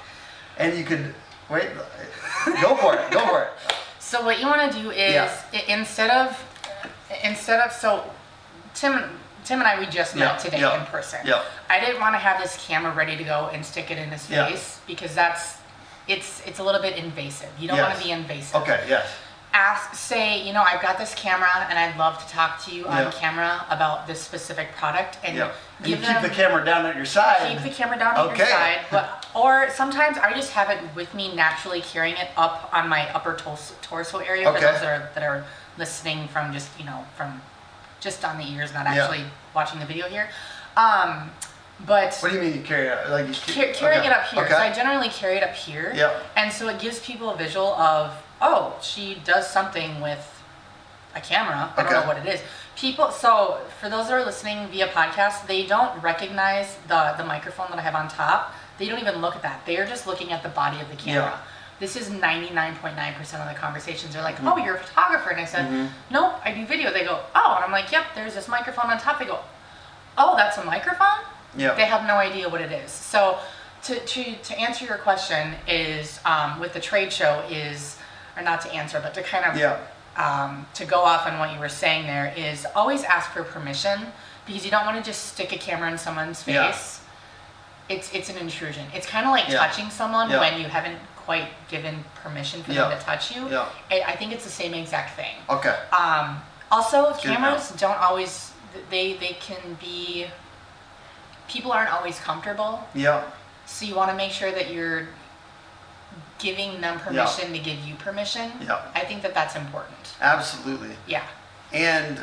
and 0.57 0.77
you 0.77 0.83
could 0.83 1.15
wait. 1.49 1.69
Go 2.61 2.75
for 2.75 2.95
it. 2.95 3.11
Go 3.11 3.25
for 3.25 3.43
it. 3.43 3.49
So 3.97 4.23
what 4.23 4.39
you 4.39 4.45
want 4.45 4.71
to 4.71 4.79
do 4.79 4.91
is 4.91 5.13
Yeah. 5.15 5.31
instead 5.67 6.11
of 6.11 6.27
instead 7.23 7.59
of 7.59 7.71
so 7.71 8.03
Tim 8.75 8.93
Tim 9.43 9.57
and 9.59 9.67
I 9.67 9.79
we 9.79 9.87
just 9.87 10.15
met 10.15 10.33
Yeah, 10.33 10.37
today 10.37 10.59
yeah, 10.59 10.79
in 10.79 10.85
person. 10.85 11.21
yeah. 11.25 11.41
I 11.71 11.79
didn't 11.79 11.99
want 11.99 12.13
to 12.13 12.19
have 12.19 12.39
this 12.39 12.55
camera 12.67 12.93
ready 12.93 13.17
to 13.17 13.23
go 13.23 13.49
and 13.51 13.65
stick 13.65 13.89
it 13.89 13.97
in 13.97 14.09
his 14.11 14.27
face 14.27 14.79
because 14.85 15.15
that's 15.15 15.57
it's 16.07 16.41
it's 16.45 16.59
a 16.59 16.63
little 16.63 16.81
bit 16.81 16.97
invasive. 16.97 17.49
You 17.59 17.67
don't 17.67 17.77
want 17.79 17.89
Yes. 17.93 17.99
to 17.99 18.05
be 18.05 18.11
invasive. 18.11 18.55
Okay, 18.61 18.83
yes. 18.87 19.07
Ask 19.53 19.95
say, 19.95 20.45
you 20.45 20.51
know, 20.51 20.61
I've 20.61 20.81
got 20.81 20.97
this 20.97 21.13
camera 21.15 21.47
and 21.69 21.79
I'd 21.79 21.95
love 21.97 22.21
to 22.25 22.29
talk 22.31 22.61
to 22.65 22.75
you 22.75 22.85
on 22.87 23.09
camera 23.13 23.65
about 23.69 24.05
this 24.05 24.21
specific 24.21 24.75
product 24.75 25.17
and 25.23 25.37
Yeah. 25.37 25.51
And 25.79 25.87
you 25.87 25.95
give 25.95 26.05
keep 26.05 26.13
them 26.13 26.23
the 26.23 26.29
camera 26.29 26.65
down 26.65 26.85
at 26.85 26.95
your 26.97 27.05
side. 27.05 27.47
keep 27.47 27.61
the 27.63 27.69
camera 27.69 27.97
down 27.97 28.15
at 28.17 28.23
your 28.25 28.33
Okay. 28.33 28.45
side. 28.51 28.79
But 28.91 29.25
or 29.33 29.69
sometimes 29.71 30.17
I 30.17 30.33
just 30.33 30.51
have 30.51 30.69
it 30.69 30.79
with 30.93 31.13
me 31.13 31.33
naturally 31.33 31.81
carrying 31.81 32.17
it 32.17 32.29
up 32.35 32.69
on 32.73 32.89
my 32.89 33.09
upper 33.13 33.33
torso, 33.35 33.73
torso 33.81 34.17
area 34.19 34.43
for 34.51 34.57
Okay. 34.57 34.65
those 34.65 34.81
that 34.81 34.87
are, 35.01 35.09
that 35.15 35.23
are 35.23 35.45
listening 35.77 36.27
from 36.27 36.51
just 36.51 36.67
you 36.77 36.85
know 36.85 37.05
from 37.15 37.41
just 38.01 38.25
on 38.25 38.37
the 38.37 38.43
ears, 38.51 38.73
not 38.73 38.85
Yeah. 38.85 39.03
actually 39.03 39.23
watching 39.53 39.79
the 39.79 39.85
video 39.85 40.09
here. 40.09 40.29
Um, 40.75 41.31
but 41.85 42.15
What 42.19 42.29
do 42.31 42.35
you 42.37 42.41
mean 42.41 42.53
you 42.55 42.61
carry 42.61 42.87
it? 42.87 43.09
Like 43.09 43.27
you 43.27 43.53
Car- 43.53 43.73
carrying 43.73 43.99
okay. 44.01 44.07
it 44.09 44.13
up 44.13 44.25
here. 44.27 44.47
So 44.49 44.55
I 44.57 44.71
generally 44.71 45.09
carry 45.09 45.37
it 45.37 45.43
up 45.43 45.53
here. 45.55 45.91
Yep. 45.95 46.23
And 46.37 46.51
so 46.51 46.69
it 46.69 46.79
gives 46.79 46.99
people 46.99 47.29
a 47.29 47.35
visual 47.37 47.67
of, 47.75 48.13
oh, 48.41 48.77
she 48.81 49.21
does 49.25 49.49
something 49.49 49.99
with 50.01 50.31
a 51.15 51.21
camera. 51.21 51.71
I 51.75 51.83
don't 51.83 51.91
know 51.91 52.07
what 52.07 52.17
it 52.17 52.25
is. 52.27 52.41
People. 52.77 53.11
So 53.11 53.59
for 53.79 53.89
those 53.89 54.07
that 54.07 54.13
are 54.13 54.25
listening 54.25 54.67
via 54.69 54.87
podcast, 54.87 55.47
they 55.47 55.65
don't 55.65 56.01
recognize 56.03 56.75
the 56.87 57.13
the 57.17 57.23
microphone 57.23 57.67
that 57.69 57.79
I 57.79 57.81
have 57.81 57.95
on 57.95 58.07
top. 58.09 58.53
They 58.77 58.87
don't 58.89 58.99
even 58.99 59.21
look 59.21 59.35
at 59.35 59.41
that. 59.43 59.65
They 59.65 59.77
are 59.77 59.85
just 59.85 60.05
looking 60.07 60.31
at 60.33 60.43
the 60.43 60.49
body 60.49 60.81
of 60.81 60.89
the 60.89 60.95
camera. 60.97 61.31
Yeah. 61.31 61.37
This 61.79 61.95
is 61.97 62.09
99.9% 62.09 63.19
of 63.41 63.53
the 63.53 63.59
conversations. 63.59 64.13
They're 64.13 64.23
like, 64.23 64.35
Mm-hmm. 64.37 64.47
oh, 64.47 64.57
you're 64.57 64.75
a 64.75 64.79
photographer. 64.79 65.29
And 65.29 65.39
I 65.41 65.45
said, 65.45 65.89
nope, 66.09 66.33
I 66.43 66.53
do 66.53 66.65
video. 66.65 66.91
They 66.91 67.03
go, 67.03 67.21
oh. 67.35 67.53
And 67.55 67.65
I'm 67.65 67.71
like, 67.71 67.91
yep, 67.91 68.05
there's 68.15 68.33
this 68.33 68.47
microphone 68.47 68.89
on 68.91 68.97
top. 68.97 69.19
They 69.19 69.25
go, 69.25 69.39
oh, 70.17 70.35
that's 70.37 70.57
a 70.57 70.63
microphone? 70.65 71.19
Yeah. 71.57 71.73
They 71.75 71.85
have 71.85 72.05
no 72.07 72.15
idea 72.15 72.49
what 72.49 72.61
it 72.61 72.71
is. 72.71 72.91
So 72.91 73.37
to, 73.83 73.99
to, 73.99 74.35
to 74.35 74.59
answer 74.59 74.85
your 74.85 74.97
question 74.97 75.53
is 75.67 76.19
um, 76.25 76.59
with 76.59 76.73
the 76.73 76.79
trade 76.79 77.11
show 77.13 77.43
is, 77.49 77.97
or 78.35 78.43
not 78.43 78.61
to 78.61 78.73
answer, 78.73 78.99
but 79.01 79.13
to 79.13 79.23
kind 79.23 79.45
of 79.45 79.57
Yeah. 79.57 79.77
um, 80.17 80.65
to 80.75 80.85
go 80.85 81.01
off 81.01 81.25
on 81.27 81.39
what 81.39 81.53
you 81.53 81.59
were 81.59 81.69
saying 81.69 82.05
there 82.05 82.33
is 82.35 82.65
always 82.75 83.03
ask 83.03 83.31
for 83.31 83.43
permission 83.43 84.07
because 84.45 84.63
you 84.65 84.71
don't 84.71 84.85
want 84.85 84.97
to 84.97 85.03
just 85.03 85.25
stick 85.33 85.53
a 85.53 85.57
camera 85.57 85.89
in 85.91 85.97
someone's 85.97 86.43
face. 86.43 86.55
Yeah. 86.55 87.95
It's 87.95 88.13
it's 88.13 88.29
an 88.29 88.37
intrusion. 88.37 88.85
It's 88.95 89.05
kind 89.07 89.25
of 89.25 89.31
like 89.31 89.47
Yeah. 89.47 89.59
touching 89.59 89.89
someone 89.91 90.29
when 90.29 90.59
you 90.59 90.65
haven't 90.67 90.97
quite 91.17 91.49
given 91.69 92.03
permission 92.23 92.63
for 92.63 92.73
them 92.73 92.89
to 92.97 93.03
touch 93.05 93.35
you. 93.35 93.47
Yeah. 93.49 93.67
I, 93.91 94.01
I 94.07 94.15
think 94.15 94.31
it's 94.33 94.43
the 94.43 94.49
same 94.51 94.73
exact 94.73 95.15
thing. 95.15 95.35
Okay. 95.49 95.75
Um, 95.91 96.41
also, 96.71 97.13
to 97.13 97.19
cameras 97.21 97.71
don't 97.77 97.97
always 97.99 98.51
they 98.89 99.13
they 99.17 99.37
can 99.39 99.77
be. 99.79 100.25
People 101.47 101.71
aren't 101.71 101.91
always 101.93 102.19
comfortable, 102.19 102.87
Yeah. 102.93 103.23
so 103.65 103.85
you 103.85 103.95
want 103.95 104.09
to 104.11 104.17
make 104.17 104.31
sure 104.31 104.51
that 104.51 104.71
you're 104.73 105.07
giving 106.39 106.81
them 106.81 106.99
permission 106.99 107.51
to 107.53 107.59
give 107.59 107.79
you 107.79 107.95
permission. 107.95 108.51
Yeah. 108.61 108.81
I 108.93 109.01
think 109.01 109.21
that 109.21 109.33
that's 109.33 109.55
important. 109.55 109.95
Absolutely. 110.21 110.95
Yeah. 111.07 111.23
And 111.71 112.21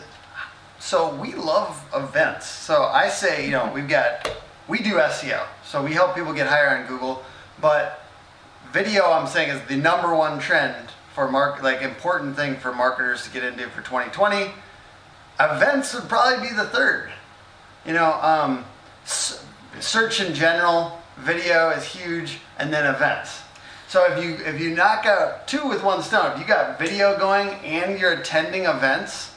so 0.78 1.14
we 1.14 1.32
love 1.34 1.82
events. 1.94 2.46
So 2.46 2.84
I 2.84 3.08
say, 3.08 3.44
you 3.44 3.52
know, 3.52 3.70
we've 3.72 3.88
got, 3.88 4.30
we 4.68 4.78
do 4.78 4.94
SEO. 4.98 5.46
So 5.64 5.82
we 5.82 5.92
help 5.92 6.14
people 6.14 6.32
get 6.32 6.46
higher 6.46 6.76
on 6.76 6.86
Google. 6.86 7.24
But 7.60 8.02
video, 8.72 9.10
I'm 9.10 9.26
saying, 9.26 9.50
is 9.50 9.60
the 9.68 9.76
number 9.76 10.14
one 10.14 10.38
trend 10.38 10.88
for 11.14 11.30
mark, 11.30 11.62
like 11.62 11.82
important 11.82 12.36
thing 12.36 12.56
for 12.56 12.72
marketers 12.74 13.24
to 13.24 13.30
get 13.30 13.44
into 13.44 13.68
for 13.70 13.82
2020. 13.82 14.50
Events 15.40 15.94
would 15.94 16.08
probably 16.08 16.48
be 16.48 16.54
the 16.54 16.64
third. 16.66 17.10
You 17.86 17.92
know, 17.94 18.12
um, 18.20 18.64
search 19.04 20.20
in 20.20 20.34
general, 20.34 21.00
video 21.18 21.70
is 21.70 21.84
huge, 21.84 22.38
and 22.58 22.72
then 22.72 22.92
events. 22.92 23.42
So 23.88 24.10
if 24.10 24.24
you 24.24 24.44
if 24.46 24.60
you 24.60 24.74
knock 24.74 25.04
out 25.04 25.46
two 25.46 25.68
with 25.68 25.82
one 25.82 26.02
stone, 26.02 26.32
if 26.32 26.38
you 26.38 26.46
got 26.46 26.78
video 26.78 27.18
going 27.18 27.48
and 27.64 28.00
you're 28.00 28.12
attending 28.12 28.64
events, 28.64 29.34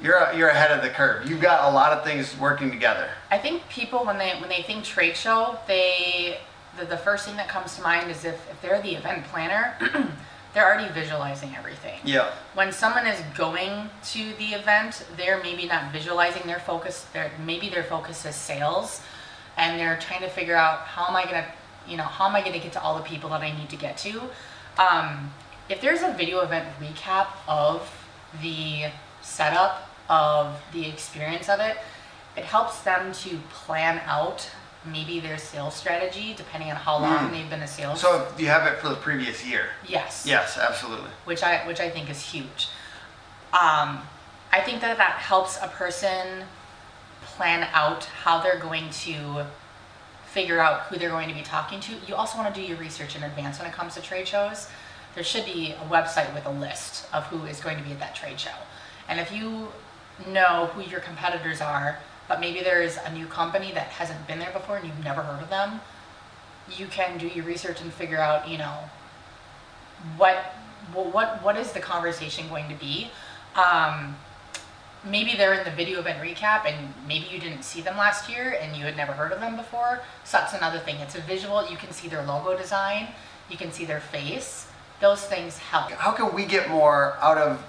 you're 0.00 0.32
you're 0.32 0.48
ahead 0.48 0.72
of 0.72 0.82
the 0.82 0.90
curve. 0.90 1.30
You've 1.30 1.40
got 1.40 1.70
a 1.70 1.74
lot 1.74 1.92
of 1.92 2.04
things 2.04 2.36
working 2.38 2.70
together. 2.70 3.08
I 3.30 3.38
think 3.38 3.68
people 3.68 4.04
when 4.04 4.18
they 4.18 4.30
when 4.40 4.48
they 4.48 4.62
think 4.62 4.84
trade 4.84 5.16
show, 5.16 5.58
they 5.68 6.38
the, 6.78 6.86
the 6.86 6.96
first 6.96 7.26
thing 7.26 7.36
that 7.36 7.48
comes 7.48 7.76
to 7.76 7.82
mind 7.82 8.10
is 8.10 8.24
if, 8.24 8.34
if 8.50 8.60
they're 8.62 8.82
the 8.82 8.94
event 8.94 9.24
planner, 9.26 9.76
they're 10.54 10.66
already 10.66 10.92
visualizing 10.92 11.54
everything. 11.56 12.00
Yeah. 12.04 12.30
When 12.54 12.72
someone 12.72 13.06
is 13.06 13.20
going 13.36 13.90
to 14.12 14.32
the 14.38 14.54
event, 14.54 15.04
they're 15.16 15.42
maybe 15.42 15.66
not 15.66 15.92
visualizing 15.92 16.46
their 16.46 16.58
focus. 16.58 17.06
Their 17.12 17.30
maybe 17.44 17.68
their 17.68 17.84
focus 17.84 18.24
is 18.24 18.34
sales, 18.34 19.02
and 19.56 19.78
they're 19.78 19.98
trying 19.98 20.20
to 20.20 20.28
figure 20.28 20.56
out 20.56 20.80
how 20.80 21.06
am 21.06 21.16
I 21.16 21.24
gonna, 21.24 21.46
you 21.86 21.96
know, 21.96 22.04
how 22.04 22.28
am 22.28 22.34
I 22.34 22.42
gonna 22.42 22.58
get 22.58 22.72
to 22.72 22.82
all 22.82 22.96
the 22.96 23.04
people 23.04 23.30
that 23.30 23.42
I 23.42 23.56
need 23.56 23.68
to 23.70 23.76
get 23.76 23.98
to. 23.98 24.22
Um, 24.78 25.32
if 25.68 25.80
there's 25.80 26.02
a 26.02 26.12
video 26.12 26.40
event 26.40 26.66
recap 26.80 27.28
of 27.46 27.90
the 28.40 28.86
setup 29.20 29.90
of 30.08 30.60
the 30.72 30.88
experience 30.88 31.48
of 31.48 31.60
it, 31.60 31.76
it 32.36 32.44
helps 32.44 32.80
them 32.80 33.12
to 33.12 33.38
plan 33.50 34.00
out 34.06 34.48
maybe 34.90 35.20
their 35.20 35.38
sales 35.38 35.74
strategy 35.74 36.34
depending 36.36 36.70
on 36.70 36.76
how 36.76 36.98
long 36.98 37.28
Mm. 37.28 37.30
they've 37.32 37.50
been 37.50 37.62
a 37.62 37.66
sales. 37.68 38.00
So 38.00 38.30
you 38.38 38.46
have 38.48 38.66
it 38.66 38.78
for 38.80 38.88
the 38.88 38.96
previous 38.96 39.44
year. 39.44 39.66
yes 39.86 40.24
Yes, 40.26 40.56
absolutely. 40.58 41.10
which 41.24 41.42
I 41.42 41.66
which 41.66 41.80
I 41.80 41.90
think 41.90 42.08
is 42.10 42.20
huge. 42.22 42.68
Um, 43.52 44.02
I 44.52 44.60
think 44.60 44.80
that 44.80 44.96
that 44.98 45.16
helps 45.18 45.58
a 45.62 45.68
person 45.68 46.44
plan 47.22 47.68
out 47.72 48.04
how 48.04 48.40
they're 48.40 48.58
going 48.58 48.90
to 48.90 49.46
figure 50.26 50.60
out 50.60 50.82
who 50.82 50.98
they're 50.98 51.08
going 51.10 51.28
to 51.28 51.34
be 51.34 51.42
talking 51.42 51.80
to. 51.80 51.92
You 52.06 52.14
also 52.14 52.36
want 52.38 52.54
to 52.54 52.60
do 52.60 52.66
your 52.66 52.76
research 52.78 53.16
in 53.16 53.22
advance 53.22 53.58
when 53.58 53.66
it 53.68 53.72
comes 53.74 53.94
to 53.94 54.02
trade 54.02 54.28
shows. 54.28 54.68
There 55.14 55.24
should 55.24 55.44
be 55.46 55.72
a 55.72 55.84
website 55.88 56.32
with 56.34 56.44
a 56.46 56.50
list 56.50 57.06
of 57.12 57.24
who 57.26 57.44
is 57.46 57.60
going 57.60 57.78
to 57.78 57.82
be 57.82 57.92
at 57.92 57.98
that 58.00 58.14
trade 58.14 58.38
show. 58.38 58.54
And 59.08 59.18
if 59.18 59.32
you 59.32 59.68
know 60.26 60.66
who 60.74 60.82
your 60.82 61.00
competitors 61.00 61.60
are, 61.60 61.98
but 62.28 62.40
maybe 62.40 62.60
there's 62.60 62.96
a 62.98 63.12
new 63.12 63.26
company 63.26 63.72
that 63.72 63.88
hasn't 63.88 64.26
been 64.26 64.38
there 64.38 64.52
before 64.52 64.76
and 64.76 64.86
you've 64.86 65.04
never 65.04 65.22
heard 65.22 65.42
of 65.42 65.50
them, 65.50 65.80
you 66.76 66.86
can 66.86 67.18
do 67.18 67.26
your 67.26 67.44
research 67.44 67.80
and 67.80 67.92
figure 67.92 68.18
out, 68.18 68.48
you 68.48 68.58
know, 68.58 68.76
what 70.16 70.36
what 70.92 71.42
what 71.42 71.56
is 71.56 71.72
the 71.72 71.80
conversation 71.80 72.48
going 72.48 72.68
to 72.68 72.74
be? 72.74 73.10
Um, 73.54 74.16
maybe 75.04 75.34
they're 75.36 75.54
in 75.54 75.64
the 75.64 75.70
video 75.70 76.00
event 76.00 76.22
recap, 76.22 76.66
and 76.66 76.94
maybe 77.06 77.26
you 77.30 77.38
didn't 77.38 77.62
see 77.62 77.80
them 77.80 77.96
last 77.96 78.30
year, 78.30 78.56
and 78.60 78.76
you 78.76 78.84
had 78.84 78.96
never 78.96 79.12
heard 79.12 79.32
of 79.32 79.40
them 79.40 79.56
before. 79.56 80.00
So 80.24 80.38
that's 80.38 80.54
another 80.54 80.78
thing. 80.78 80.96
It's 80.96 81.14
a 81.14 81.20
visual. 81.20 81.68
You 81.68 81.76
can 81.76 81.92
see 81.92 82.08
their 82.08 82.24
logo 82.24 82.56
design. 82.56 83.08
You 83.50 83.56
can 83.56 83.72
see 83.72 83.84
their 83.84 84.00
face. 84.00 84.66
Those 85.00 85.24
things 85.24 85.58
help. 85.58 85.90
How 85.92 86.12
can 86.12 86.34
we 86.34 86.44
get 86.44 86.68
more 86.68 87.16
out 87.20 87.38
of 87.38 87.64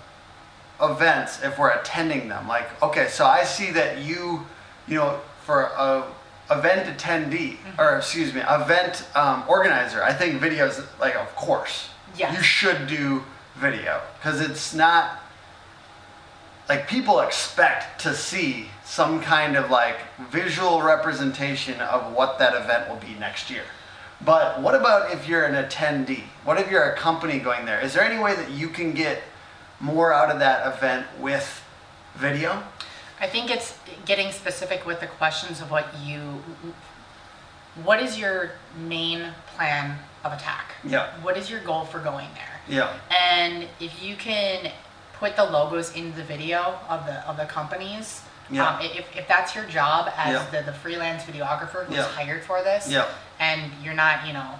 events 0.82 1.42
if 1.44 1.58
we're 1.58 1.72
attending 1.72 2.28
them? 2.30 2.48
Like, 2.48 2.82
okay, 2.82 3.08
so 3.08 3.26
I 3.26 3.44
see 3.44 3.72
that 3.72 4.00
you, 4.00 4.46
you 4.88 4.96
know, 4.96 5.20
for 5.46 5.64
a 5.78 6.04
event 6.52 6.98
attendee, 6.98 7.58
or 7.78 7.98
excuse 7.98 8.34
me, 8.34 8.42
event 8.50 9.08
um, 9.16 9.44
organizer, 9.48 10.04
I 10.04 10.14
think 10.14 10.40
video 10.42 10.66
is 10.68 10.82
like, 11.00 11.16
of 11.16 11.36
course, 11.36 11.90
Yes. 12.16 12.36
you 12.36 12.42
should 12.44 12.88
do 12.88 13.24
video 13.56 14.02
because 14.18 14.42
it's 14.42 14.74
not 14.74 15.20
like 16.68 16.88
people 16.88 17.20
expect 17.20 18.00
to 18.02 18.14
see 18.14 18.68
some 18.84 19.22
kind 19.22 19.56
of 19.56 19.70
like 19.70 19.98
visual 20.32 20.82
representation 20.82 21.80
of 21.82 22.14
what 22.14 22.40
that 22.40 22.54
event 22.56 22.90
will 22.90 22.96
be 22.98 23.14
next 23.20 23.50
year. 23.50 23.64
But 24.22 24.62
what 24.62 24.76
about 24.76 25.12
if 25.12 25.28
you're 25.28 25.46
an 25.46 25.56
attendee? 25.56 26.24
What 26.44 26.60
if 26.60 26.70
you're 26.70 26.84
a 26.84 26.96
company 26.96 27.40
going 27.40 27.66
there? 27.66 27.80
Is 27.80 27.94
there 27.94 28.04
any 28.04 28.22
way 28.22 28.36
that 28.36 28.52
you 28.52 28.68
can 28.70 28.94
get 28.94 29.22
more 29.80 30.14
out 30.14 30.30
of 30.30 30.40
that 30.40 30.66
event 30.76 31.06
with 31.20 31.64
video? 32.16 32.64
I 33.20 33.28
think 33.28 33.52
it's 33.52 33.78
getting 34.06 34.32
specific 34.32 34.86
with 34.86 35.00
the 35.00 35.08
questions 35.08 35.62
of 35.62 35.72
what 35.72 35.88
you. 36.04 36.42
What 37.84 38.02
is 38.02 38.18
your 38.20 38.52
main 38.78 39.28
plan 39.56 39.98
of 40.24 40.34
attack? 40.34 40.72
Yeah. 40.84 41.10
What 41.22 41.38
is 41.38 41.50
your 41.50 41.62
goal 41.62 41.86
for 41.86 42.00
going 42.00 42.28
there? 42.36 42.60
Yeah. 42.78 42.94
And 43.10 43.68
if 43.80 44.02
you 44.04 44.16
can 44.16 44.72
put 45.14 45.36
the 45.36 45.44
logos 45.46 45.96
in 45.96 46.14
the 46.16 46.24
video 46.24 46.80
of 46.90 47.06
the 47.06 47.28
of 47.28 47.38
the 47.38 47.46
companies, 47.46 48.22
Yeah. 48.50 48.68
um, 48.68 48.82
if, 48.82 49.06
if 49.16 49.28
that's 49.28 49.54
your 49.56 49.66
job 49.66 50.12
as 50.18 50.34
Yeah. 50.34 50.46
the, 50.62 50.72
the 50.72 50.74
freelance 50.78 51.24
videographer 51.24 51.86
who's 51.86 51.98
Yeah. 51.98 52.04
hired 52.08 52.44
for 52.44 52.64
this, 52.64 52.90
Yeah. 52.90 53.06
and 53.40 53.72
you're 53.84 53.94
not, 53.94 54.26
you 54.26 54.34
know, 54.34 54.56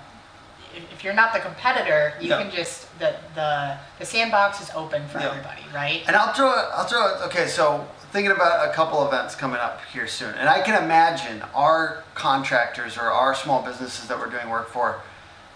if, 0.76 0.92
if 0.94 1.04
you're 1.04 1.14
not 1.14 1.34
the 1.34 1.40
competitor, 1.40 2.14
you 2.20 2.30
Yeah. 2.30 2.42
can 2.42 2.52
just 2.52 2.88
the 3.00 3.16
the 3.36 3.78
the 4.00 4.06
sandbox 4.06 4.62
is 4.62 4.70
open 4.76 5.08
for 5.08 5.20
Yeah. 5.20 5.30
everybody, 5.30 5.62
right? 5.74 6.04
And 6.08 6.16
I'll 6.16 6.34
throw 6.34 6.50
I'll 6.50 6.86
throw 6.86 7.16
it, 7.16 7.22
okay, 7.28 7.48
so 7.48 7.88
thinking 8.12 8.32
about 8.32 8.68
a 8.70 8.74
couple 8.74 9.06
events 9.08 9.36
coming 9.36 9.60
up 9.60 9.82
here 9.94 10.08
soon. 10.08 10.34
And 10.36 10.50
I 10.50 10.62
can 10.62 10.82
imagine 10.84 11.44
our 11.54 12.04
contractors 12.16 12.98
or 12.98 13.12
our 13.12 13.36
small 13.36 13.62
businesses 13.62 14.08
that 14.08 14.18
we're 14.18 14.30
doing 14.32 14.50
work 14.50 14.70
for, 14.70 15.02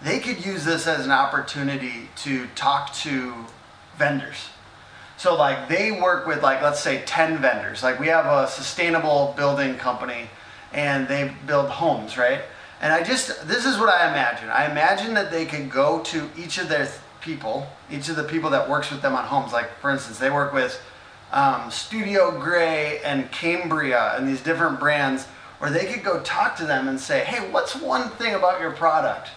they 0.00 0.20
could 0.20 0.44
use 0.44 0.64
this 0.64 0.86
as 0.86 1.04
an 1.04 1.10
opportunity 1.12 2.08
to 2.16 2.46
talk 2.54 2.92
to 2.94 3.34
vendors. 3.98 4.48
So 5.16 5.34
like 5.36 5.68
they 5.68 5.90
work 5.92 6.26
with 6.26 6.42
like 6.42 6.62
let's 6.62 6.80
say 6.80 7.02
10 7.06 7.38
vendors. 7.38 7.82
Like 7.82 7.98
we 7.98 8.08
have 8.08 8.26
a 8.26 8.46
sustainable 8.48 9.34
building 9.36 9.76
company 9.76 10.28
and 10.72 11.06
they 11.08 11.32
build 11.46 11.70
homes, 11.70 12.16
right? 12.18 12.42
And 12.84 12.92
I 12.92 13.02
just 13.02 13.48
this 13.48 13.64
is 13.64 13.78
what 13.78 13.88
I 13.88 14.10
imagine. 14.10 14.50
I 14.50 14.70
imagine 14.70 15.14
that 15.14 15.30
they 15.30 15.46
could 15.46 15.70
go 15.70 16.00
to 16.00 16.28
each 16.36 16.58
of 16.58 16.68
their 16.68 16.84
th- 16.84 16.98
people, 17.22 17.66
each 17.90 18.10
of 18.10 18.16
the 18.16 18.24
people 18.24 18.50
that 18.50 18.68
works 18.68 18.90
with 18.90 19.00
them 19.00 19.14
on 19.14 19.24
homes. 19.24 19.54
Like 19.54 19.74
for 19.78 19.90
instance, 19.90 20.18
they 20.18 20.28
work 20.28 20.52
with 20.52 20.78
um, 21.32 21.70
Studio 21.70 22.38
Gray 22.38 23.00
and 23.02 23.32
Cambria 23.32 24.14
and 24.18 24.28
these 24.28 24.42
different 24.42 24.78
brands, 24.78 25.26
or 25.62 25.70
they 25.70 25.86
could 25.86 26.04
go 26.04 26.20
talk 26.24 26.56
to 26.56 26.66
them 26.66 26.86
and 26.86 27.00
say, 27.00 27.24
hey, 27.24 27.50
what's 27.50 27.74
one 27.74 28.10
thing 28.10 28.34
about 28.34 28.60
your 28.60 28.72
product 28.72 29.30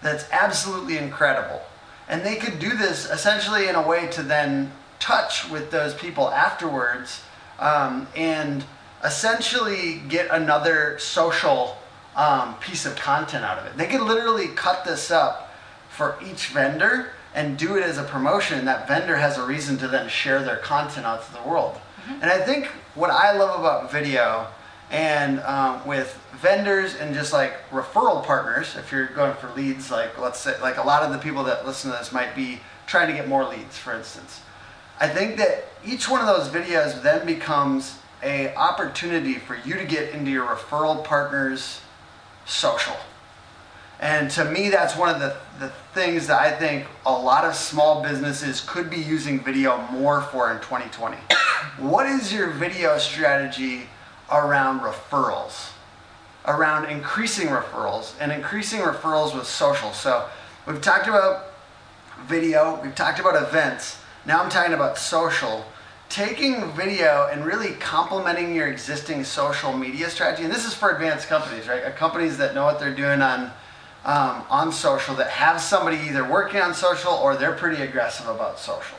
that's 0.00 0.24
absolutely 0.32 0.96
incredible? 0.96 1.60
And 2.08 2.24
they 2.24 2.36
could 2.36 2.58
do 2.58 2.74
this 2.74 3.10
essentially 3.10 3.68
in 3.68 3.74
a 3.74 3.86
way 3.86 4.06
to 4.12 4.22
then 4.22 4.72
touch 4.98 5.50
with 5.50 5.70
those 5.70 5.92
people 5.92 6.30
afterwards 6.30 7.22
um, 7.58 8.08
and 8.16 8.64
essentially 9.04 10.00
get 10.08 10.30
another 10.30 10.98
social 10.98 11.76
um, 12.16 12.54
piece 12.56 12.86
of 12.86 12.96
content 12.96 13.44
out 13.44 13.58
of 13.58 13.66
it. 13.66 13.76
They 13.76 13.86
could 13.86 14.02
literally 14.02 14.48
cut 14.48 14.84
this 14.84 15.10
up 15.10 15.54
for 15.88 16.16
each 16.24 16.48
vendor 16.48 17.10
and 17.34 17.58
do 17.58 17.76
it 17.76 17.82
as 17.82 17.98
a 17.98 18.04
promotion, 18.04 18.58
and 18.58 18.68
that 18.68 18.86
vendor 18.86 19.16
has 19.16 19.38
a 19.38 19.44
reason 19.44 19.76
to 19.78 19.88
then 19.88 20.08
share 20.08 20.42
their 20.42 20.58
content 20.58 21.04
out 21.06 21.24
to 21.26 21.32
the 21.32 21.42
world. 21.42 21.80
And 22.08 22.24
I 22.24 22.40
think 22.40 22.66
what 22.94 23.10
I 23.10 23.36
love 23.36 23.58
about 23.58 23.90
video 23.90 24.46
and 24.90 25.40
um, 25.40 25.84
with 25.86 26.20
vendors 26.40 26.94
and 26.96 27.14
just 27.14 27.32
like 27.32 27.54
referral 27.70 28.24
partners, 28.24 28.76
if 28.76 28.92
you're 28.92 29.06
going 29.06 29.34
for 29.34 29.50
leads, 29.54 29.90
like 29.90 30.18
let's 30.18 30.38
say, 30.38 30.60
like 30.60 30.76
a 30.76 30.82
lot 30.82 31.02
of 31.02 31.12
the 31.12 31.18
people 31.18 31.42
that 31.44 31.66
listen 31.66 31.90
to 31.90 31.96
this 31.96 32.12
might 32.12 32.36
be 32.36 32.60
trying 32.86 33.08
to 33.08 33.14
get 33.14 33.26
more 33.26 33.48
leads, 33.48 33.78
for 33.78 33.94
instance. 33.94 34.42
I 35.00 35.08
think 35.08 35.36
that 35.38 35.64
each 35.84 36.08
one 36.08 36.20
of 36.20 36.26
those 36.26 36.48
videos 36.48 37.02
then 37.02 37.26
becomes 37.26 37.98
a 38.22 38.54
opportunity 38.54 39.34
for 39.34 39.56
you 39.64 39.74
to 39.74 39.84
get 39.84 40.14
into 40.14 40.30
your 40.30 40.46
referral 40.46 41.02
partners 41.02 41.80
social. 42.46 42.96
And 44.00 44.30
to 44.32 44.44
me, 44.44 44.68
that's 44.68 44.96
one 44.96 45.08
of 45.08 45.20
the, 45.20 45.36
the 45.58 45.70
things 45.94 46.26
that 46.26 46.40
I 46.40 46.50
think 46.50 46.86
a 47.06 47.12
lot 47.12 47.44
of 47.44 47.54
small 47.54 48.02
businesses 48.02 48.60
could 48.60 48.90
be 48.90 48.98
using 48.98 49.42
video 49.42 49.80
more 49.90 50.22
for 50.22 50.50
in 50.52 50.58
2020. 50.58 51.16
what 51.78 52.06
is 52.06 52.32
your 52.32 52.50
video 52.50 52.98
strategy 52.98 53.84
around 54.30 54.80
referrals? 54.80 55.70
Around 56.46 56.90
increasing 56.90 57.48
referrals 57.48 58.12
and 58.20 58.30
increasing 58.30 58.80
referrals 58.80 59.34
with 59.34 59.46
social. 59.46 59.92
So 59.92 60.28
we've 60.66 60.82
talked 60.82 61.06
about 61.06 61.54
video, 62.26 62.78
we've 62.82 62.94
talked 62.94 63.20
about 63.20 63.40
events. 63.42 63.98
Now 64.26 64.42
I'm 64.42 64.50
talking 64.50 64.74
about 64.74 64.98
social. 64.98 65.64
Taking 66.14 66.70
video 66.74 67.28
and 67.32 67.44
really 67.44 67.72
complementing 67.72 68.54
your 68.54 68.68
existing 68.68 69.24
social 69.24 69.76
media 69.76 70.08
strategy. 70.08 70.44
And 70.44 70.52
this 70.52 70.64
is 70.64 70.72
for 70.72 70.90
advanced 70.92 71.26
companies, 71.26 71.66
right? 71.66 71.82
Uh, 71.82 71.90
Companies 71.90 72.38
that 72.38 72.54
know 72.54 72.64
what 72.66 72.78
they're 72.78 72.94
doing 72.94 73.20
on 73.20 73.50
um, 74.04 74.44
on 74.48 74.70
social, 74.70 75.16
that 75.16 75.26
have 75.26 75.60
somebody 75.60 75.96
either 75.96 76.22
working 76.22 76.60
on 76.60 76.72
social 76.72 77.10
or 77.10 77.34
they're 77.34 77.56
pretty 77.56 77.82
aggressive 77.82 78.28
about 78.28 78.60
social. 78.60 78.96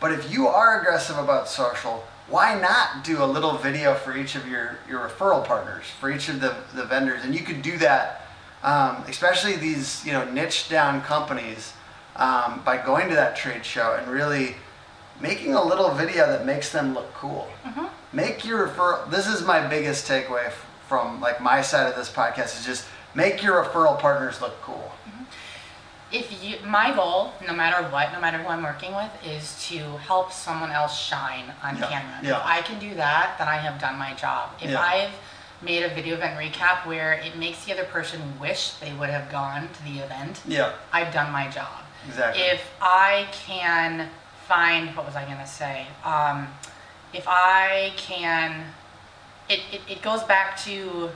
But 0.00 0.10
if 0.10 0.32
you 0.32 0.48
are 0.48 0.80
aggressive 0.80 1.16
about 1.18 1.48
social, 1.48 2.04
why 2.28 2.60
not 2.60 3.04
do 3.04 3.22
a 3.22 3.26
little 3.26 3.56
video 3.58 3.94
for 3.94 4.16
each 4.16 4.34
of 4.34 4.48
your, 4.48 4.80
your 4.88 5.08
referral 5.08 5.44
partners, 5.46 5.84
for 6.00 6.10
each 6.10 6.28
of 6.28 6.40
the, 6.40 6.56
the 6.74 6.84
vendors? 6.84 7.22
And 7.22 7.32
you 7.32 7.42
could 7.42 7.62
do 7.62 7.78
that, 7.78 8.26
um, 8.64 9.04
especially 9.06 9.54
these 9.54 10.04
you 10.04 10.10
know 10.10 10.28
niche 10.32 10.68
down 10.68 11.00
companies, 11.02 11.74
um, 12.16 12.60
by 12.64 12.76
going 12.84 13.08
to 13.08 13.14
that 13.14 13.36
trade 13.36 13.64
show 13.64 13.96
and 14.00 14.10
really 14.10 14.56
making 15.20 15.54
a 15.54 15.62
little 15.64 15.90
video 15.90 16.26
that 16.26 16.44
makes 16.46 16.70
them 16.70 16.94
look 16.94 17.12
cool. 17.14 17.48
Mm-hmm. 17.64 17.86
Make 18.12 18.44
your 18.44 18.66
referral. 18.68 19.10
This 19.10 19.26
is 19.26 19.42
my 19.44 19.66
biggest 19.66 20.06
takeaway 20.08 20.50
from 20.88 21.20
like 21.20 21.40
my 21.40 21.60
side 21.62 21.88
of 21.88 21.96
this 21.96 22.10
podcast 22.10 22.58
is 22.58 22.64
just 22.64 22.86
make 23.14 23.42
your 23.42 23.62
referral 23.62 23.98
partners 23.98 24.40
look 24.40 24.60
cool. 24.62 24.92
Mm-hmm. 25.08 25.24
if 26.12 26.44
you 26.44 26.56
my 26.66 26.94
goal 26.94 27.32
no 27.46 27.52
matter 27.52 27.82
what 27.90 28.12
no 28.12 28.20
matter 28.20 28.38
who 28.38 28.46
i'm 28.48 28.62
working 28.62 28.94
with 28.94 29.10
is 29.26 29.60
to 29.68 29.78
help 30.08 30.30
someone 30.32 30.70
else 30.70 30.96
shine 30.96 31.52
on 31.64 31.76
Yeah, 31.76 31.88
camera 31.88 32.18
yeah. 32.22 32.36
if 32.38 32.42
i 32.46 32.62
can 32.62 32.78
do 32.78 32.94
that 32.94 33.34
then 33.38 33.48
i 33.48 33.56
have 33.56 33.80
done 33.80 33.96
my 33.98 34.14
job 34.14 34.50
if 34.62 34.70
Yeah. 34.70 34.80
i've 34.80 35.10
made 35.62 35.82
a 35.82 35.88
video 35.92 36.14
event 36.14 36.38
recap 36.38 36.86
where 36.86 37.14
it 37.14 37.36
makes 37.36 37.64
the 37.64 37.72
other 37.72 37.84
person 37.96 38.20
wish 38.38 38.72
they 38.74 38.92
would 38.92 39.10
have 39.10 39.28
gone 39.32 39.68
to 39.76 39.82
the 39.82 39.98
event 40.06 40.40
Yeah, 40.46 40.72
i've 40.92 41.12
done 41.12 41.32
my 41.32 41.48
job 41.48 41.82
exactly. 42.06 42.40
if 42.44 42.62
i 42.80 43.26
can 43.32 44.08
find 44.48 44.94
what 44.96 45.04
was 45.06 45.16
i 45.16 45.24
going 45.24 45.38
to 45.38 45.46
say 45.46 45.86
um, 46.04 46.48
if 47.12 47.24
i 47.26 47.92
can 47.96 48.64
it, 49.48 49.60
it, 49.72 49.80
it 49.88 50.02
goes 50.02 50.22
back 50.24 50.56
to 50.58 51.10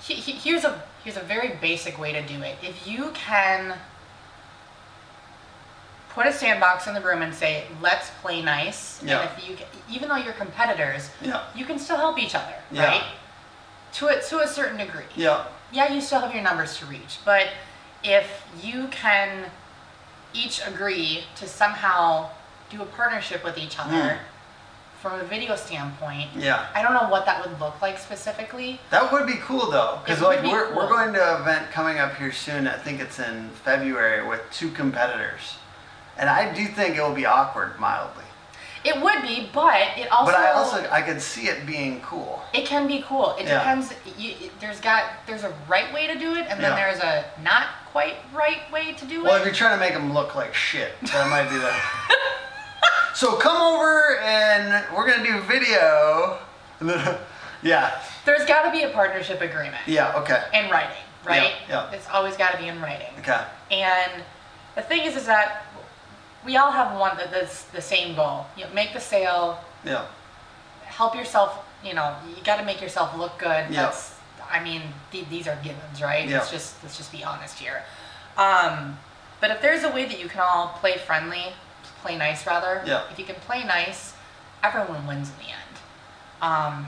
he- 0.00 0.14
he- 0.14 0.32
here's 0.32 0.64
a 0.64 0.82
here's 1.04 1.16
a 1.16 1.20
very 1.22 1.48
basic 1.60 1.98
way 1.98 2.12
to 2.12 2.22
do 2.22 2.42
it. 2.42 2.56
If 2.62 2.86
you 2.86 3.10
can 3.14 3.74
put 6.10 6.26
a 6.26 6.32
sandbox 6.32 6.86
in 6.86 6.94
the 6.94 7.00
room 7.00 7.22
and 7.22 7.34
say, 7.34 7.64
"Let's 7.80 8.10
play 8.22 8.42
nice," 8.42 9.00
Yeah. 9.02 9.20
and 9.20 9.30
if 9.38 9.48
you 9.48 9.56
even 9.88 10.08
though 10.08 10.16
you're 10.16 10.32
competitors, 10.34 11.10
yeah, 11.20 11.42
you 11.54 11.64
can 11.64 11.78
still 11.78 11.96
help 11.96 12.18
each 12.18 12.34
other, 12.34 12.54
Yeah. 12.70 12.84
right? 12.86 13.04
To 13.94 14.08
a 14.08 14.20
to 14.22 14.40
a 14.40 14.46
certain 14.46 14.76
degree. 14.78 15.04
yeah, 15.16 15.44
Yeah, 15.72 15.92
you 15.92 16.00
still 16.00 16.20
have 16.20 16.32
your 16.34 16.42
numbers 16.42 16.76
to 16.78 16.86
reach, 16.86 17.18
but 17.24 17.48
if 18.04 18.44
you 18.62 18.88
can 18.88 19.50
each 20.34 20.60
agree 20.66 21.24
to 21.36 21.46
somehow 21.46 22.28
do 22.70 22.82
a 22.82 22.86
partnership 22.86 23.42
with 23.44 23.56
each 23.58 23.78
other 23.78 23.94
Mm. 23.96 24.18
from 25.00 25.20
a 25.20 25.24
video 25.24 25.54
standpoint, 25.56 26.28
yeah. 26.34 26.66
I 26.74 26.82
don't 26.82 26.92
know 26.92 27.08
what 27.08 27.24
that 27.26 27.40
would 27.46 27.58
look 27.60 27.80
like 27.80 27.98
specifically. 27.98 28.80
That 28.90 29.10
would 29.12 29.26
be 29.26 29.36
cool 29.36 29.70
though, 29.70 30.00
because 30.04 30.20
like 30.20 30.42
be 30.42 30.48
we're, 30.48 30.74
we're 30.74 30.88
going 30.88 31.12
to 31.14 31.34
an 31.36 31.40
event 31.40 31.70
coming 31.70 31.98
up 31.98 32.16
here 32.16 32.32
soon. 32.32 32.66
I 32.66 32.76
think 32.76 33.00
it's 33.00 33.18
in 33.18 33.50
February 33.64 34.26
with 34.26 34.40
two 34.52 34.70
competitors, 34.70 35.56
and 36.16 36.28
I 36.28 36.52
do 36.52 36.66
think 36.66 36.96
it 36.96 37.00
will 37.02 37.14
be 37.14 37.26
awkward 37.26 37.78
mildly. 37.78 38.24
It 38.84 39.00
would 39.02 39.22
be, 39.22 39.48
but 39.52 39.82
it 39.98 40.10
also 40.10 40.32
But 40.32 40.40
I 40.40 40.52
also 40.52 40.88
I 40.90 41.02
could 41.02 41.20
see 41.20 41.48
it 41.48 41.66
being 41.66 42.00
cool. 42.02 42.42
it 42.52 42.64
can 42.66 42.86
be 42.86 43.02
cool. 43.06 43.34
It 43.38 43.46
Yeah. 43.46 43.58
depends. 43.58 43.92
You, 44.16 44.34
there's 44.60 44.80
got 44.80 45.04
there's 45.26 45.44
a 45.44 45.52
right 45.68 45.92
way 45.94 46.06
to 46.06 46.16
do 46.18 46.34
it, 46.34 46.46
and 46.48 46.60
then 46.62 46.72
Yeah. 46.72 46.76
there's 46.76 46.98
a 47.00 47.24
not 47.42 47.66
quite 47.98 48.14
right 48.32 48.70
way 48.72 48.92
to 48.92 49.04
do 49.06 49.24
Well, 49.24 49.26
it. 49.26 49.28
Well, 49.28 49.36
if 49.40 49.44
you're 49.44 49.54
trying 49.54 49.76
to 49.76 49.84
make 49.84 49.92
them 49.92 50.14
look 50.14 50.36
like 50.36 50.54
shit, 50.54 50.92
that 51.02 51.28
might 51.28 51.50
be 51.50 51.58
the. 51.58 51.74
so 53.14 53.36
come 53.36 53.60
over 53.60 54.18
and 54.18 54.84
we're 54.94 55.04
gonna 55.04 55.24
do 55.24 55.40
video. 55.40 56.38
yeah, 57.62 58.00
There's 58.24 58.44
got 58.46 58.62
to 58.62 58.70
be 58.70 58.84
a 58.84 58.90
partnership 58.90 59.40
agreement 59.40 59.82
yeah, 59.88 60.16
okay, 60.20 60.44
in 60.54 60.70
writing, 60.70 61.02
right? 61.26 61.54
yeah. 61.68 61.88
yeah. 61.90 61.92
It's 61.92 62.08
always 62.08 62.36
got 62.36 62.52
to 62.52 62.58
be 62.58 62.68
in 62.68 62.80
writing. 62.80 63.12
okay, 63.18 63.42
And 63.72 64.22
the 64.76 64.82
thing 64.82 65.02
is, 65.02 65.16
is 65.16 65.26
that 65.26 65.66
we 66.46 66.56
all 66.56 66.70
have 66.70 66.96
one 67.00 67.16
that's 67.16 67.64
the 67.64 67.80
same 67.80 68.14
goal. 68.14 68.46
You 68.56 68.66
know, 68.66 68.70
make 68.74 68.92
the 68.92 69.00
sale, 69.00 69.58
yeah, 69.84 70.06
help 70.84 71.16
yourself. 71.16 71.64
You 71.82 71.94
know, 71.94 72.14
you 72.28 72.44
got 72.44 72.58
to 72.60 72.64
make 72.64 72.80
yourself 72.80 73.16
look 73.16 73.38
good. 73.38 73.66
Yeah. 73.70 73.86
That's, 73.86 74.17
I 74.50 74.62
mean, 74.62 74.82
th- 75.12 75.28
these 75.28 75.46
are 75.48 75.58
givens, 75.62 76.00
right? 76.02 76.28
Yeah. 76.28 76.38
Let's 76.38 76.50
just 76.50 76.82
let's 76.82 76.96
just 76.96 77.12
be 77.12 77.24
honest 77.24 77.58
here. 77.58 77.82
Um, 78.36 78.98
but 79.40 79.50
if 79.50 79.60
there's 79.60 79.84
a 79.84 79.90
way 79.90 80.04
that 80.04 80.20
you 80.20 80.28
can 80.28 80.40
all 80.40 80.68
play 80.80 80.96
friendly, 80.98 81.52
play 82.02 82.16
nice 82.16 82.46
rather. 82.46 82.82
Yeah. 82.86 83.02
If 83.10 83.18
you 83.18 83.24
can 83.24 83.36
play 83.36 83.64
nice, 83.64 84.14
everyone 84.62 85.06
wins 85.06 85.30
in 85.30 85.36
the 85.36 85.50
end. 85.50 85.76
Um, 86.40 86.86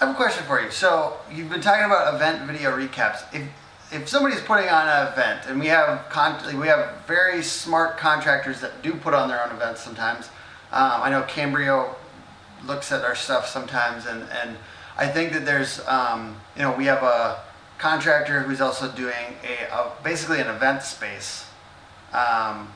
I 0.00 0.06
have 0.06 0.10
a 0.10 0.16
question 0.16 0.44
for 0.46 0.60
you. 0.60 0.70
So 0.70 1.16
you've 1.30 1.50
been 1.50 1.60
talking 1.60 1.84
about 1.84 2.14
event 2.14 2.42
video 2.50 2.76
recaps. 2.76 3.22
If 3.32 3.48
if 3.92 4.08
somebody's 4.08 4.40
putting 4.40 4.68
on 4.68 4.88
an 4.88 5.12
event, 5.12 5.42
and 5.48 5.60
we 5.60 5.66
have 5.66 6.08
con- 6.08 6.58
we 6.58 6.66
have 6.66 6.96
very 7.06 7.42
smart 7.42 7.98
contractors 7.98 8.60
that 8.60 8.82
do 8.82 8.94
put 8.94 9.14
on 9.14 9.28
their 9.28 9.44
own 9.44 9.50
events 9.50 9.80
sometimes. 9.82 10.28
Um, 10.72 11.02
I 11.02 11.10
know 11.10 11.22
Cambria 11.22 11.86
looks 12.66 12.90
at 12.90 13.04
our 13.04 13.14
stuff 13.14 13.46
sometimes, 13.46 14.06
and 14.06 14.22
and 14.42 14.56
I 14.96 15.06
think 15.06 15.32
that 15.32 15.44
there's 15.44 15.80
um, 15.86 16.36
you 16.56 16.62
know 16.62 16.72
we 16.76 16.86
have 16.86 17.02
a 17.02 17.40
contractor 17.78 18.40
who's 18.40 18.60
also 18.60 18.90
doing 18.92 19.36
a, 19.42 19.74
a 19.74 19.92
basically 20.04 20.40
an 20.40 20.48
event 20.48 20.82
space, 20.82 21.46
um, 22.12 22.72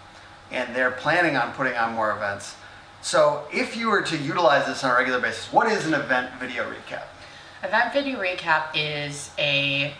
and 0.50 0.74
they're 0.74 0.90
planning 0.90 1.36
on 1.36 1.52
putting 1.52 1.74
on 1.74 1.94
more 1.94 2.10
events. 2.10 2.56
So 3.02 3.44
if 3.52 3.76
you 3.76 3.88
were 3.88 4.02
to 4.02 4.16
utilize 4.16 4.66
this 4.66 4.82
on 4.82 4.90
a 4.90 4.94
regular 4.94 5.20
basis, 5.20 5.52
what 5.52 5.70
is 5.70 5.86
an 5.86 5.94
event 5.94 6.32
video 6.40 6.64
recap? 6.64 7.04
Event 7.62 7.92
video 7.92 8.18
recap 8.18 8.68
is 8.74 9.30
a 9.38 9.94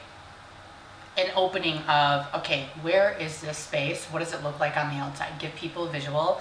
an 1.18 1.31
opening 1.35 1.79
of 1.88 2.26
okay, 2.35 2.68
where 2.83 3.16
is 3.18 3.40
this 3.40 3.59
space? 3.59 4.07
What 4.07 4.20
does 4.20 4.33
it 4.33 4.42
look 4.42 4.59
like 4.59 4.76
on 4.76 4.88
the 4.88 5.00
outside? 5.00 5.38
Give 5.38 5.55
people 5.55 5.85
a 5.85 5.90
visual. 5.90 6.40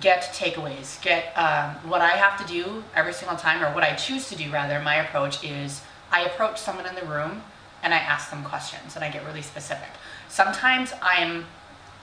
Get 0.00 0.22
takeaways. 0.34 1.00
Get 1.02 1.32
um, 1.36 1.74
what 1.88 2.00
I 2.00 2.10
have 2.10 2.38
to 2.44 2.52
do 2.52 2.82
every 2.94 3.12
single 3.12 3.36
time, 3.36 3.62
or 3.62 3.74
what 3.74 3.84
I 3.84 3.94
choose 3.94 4.28
to 4.30 4.36
do 4.36 4.50
rather. 4.50 4.80
My 4.80 4.96
approach 4.96 5.44
is 5.44 5.82
I 6.10 6.22
approach 6.24 6.58
someone 6.58 6.86
in 6.86 6.94
the 6.94 7.04
room 7.04 7.42
and 7.82 7.92
I 7.92 7.98
ask 7.98 8.30
them 8.30 8.44
questions, 8.44 8.94
and 8.96 9.04
I 9.04 9.10
get 9.10 9.24
really 9.26 9.42
specific. 9.42 9.88
Sometimes 10.28 10.92
I'm 11.02 11.44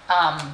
um, 0.09 0.53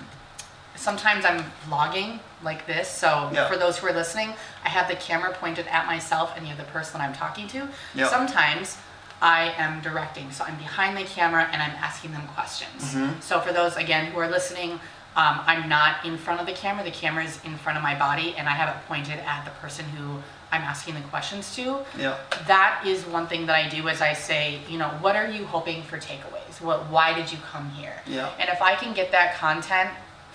sometimes 0.76 1.26
I'm 1.26 1.44
vlogging 1.68 2.20
like 2.44 2.68
this. 2.68 2.88
So 2.90 3.30
Yeah. 3.34 3.48
for 3.48 3.58
those 3.58 3.78
who 3.78 3.88
are 3.88 3.94
listening, 3.94 4.34
I 4.64 4.70
have 4.70 4.88
the 4.88 4.96
camera 4.96 5.34
pointed 5.34 5.68
at 5.68 5.86
myself 5.88 6.34
and 6.36 6.46
you're 6.48 6.58
the 6.58 6.64
person 6.64 7.02
I'm 7.02 7.14
talking 7.14 7.48
to. 7.50 7.68
Yeah. 7.94 8.08
Sometimes 8.10 8.78
I 9.22 9.54
am 9.58 9.82
directing. 9.82 10.32
So 10.32 10.44
I'm 10.44 10.58
behind 10.58 10.98
the 10.98 11.04
camera 11.04 11.48
and 11.52 11.62
I'm 11.62 11.72
asking 11.72 12.12
them 12.12 12.28
questions. 12.28 12.94
Mm-hmm. 12.94 13.22
So 13.22 13.40
for 13.40 13.54
those 13.54 13.76
again 13.78 14.12
who 14.12 14.20
are 14.20 14.30
listening, 14.30 14.80
um, 15.16 15.40
I'm 15.46 15.70
not 15.70 16.06
in 16.06 16.18
front 16.18 16.42
of 16.42 16.46
the 16.46 16.52
camera. 16.54 16.84
The 16.84 16.92
camera 16.92 17.24
is 17.24 17.40
in 17.46 17.56
front 17.58 17.78
of 17.78 17.84
my 17.84 17.98
body 17.98 18.36
and 18.38 18.48
I 18.50 18.52
have 18.52 18.76
it 18.76 18.86
pointed 18.88 19.20
at 19.20 19.46
the 19.46 19.52
person 19.52 19.86
who 19.86 20.18
I'm 20.52 20.62
asking 20.62 20.96
the 20.96 21.02
questions 21.02 21.56
to 21.56 21.80
Yeah. 21.98 22.18
that 22.48 22.84
is 22.86 23.06
one 23.06 23.28
thing 23.28 23.46
that 23.48 23.56
I 23.56 23.68
do 23.70 23.88
is 23.88 24.02
I 24.02 24.14
say, 24.14 24.60
you 24.70 24.78
know, 24.78 24.90
what 25.02 25.16
are 25.16 25.28
you 25.28 25.46
hoping 25.46 25.84
for 25.84 25.98
takeaways? 25.98 26.62
What 26.62 26.90
why 26.90 27.14
did 27.14 27.32
you 27.32 27.38
come 27.52 27.70
here? 27.72 27.96
Yeah. 28.06 28.30
And 28.40 28.50
if 28.50 28.62
I 28.62 28.76
can 28.76 28.94
get 28.94 29.12
that 29.12 29.36
content 29.36 29.90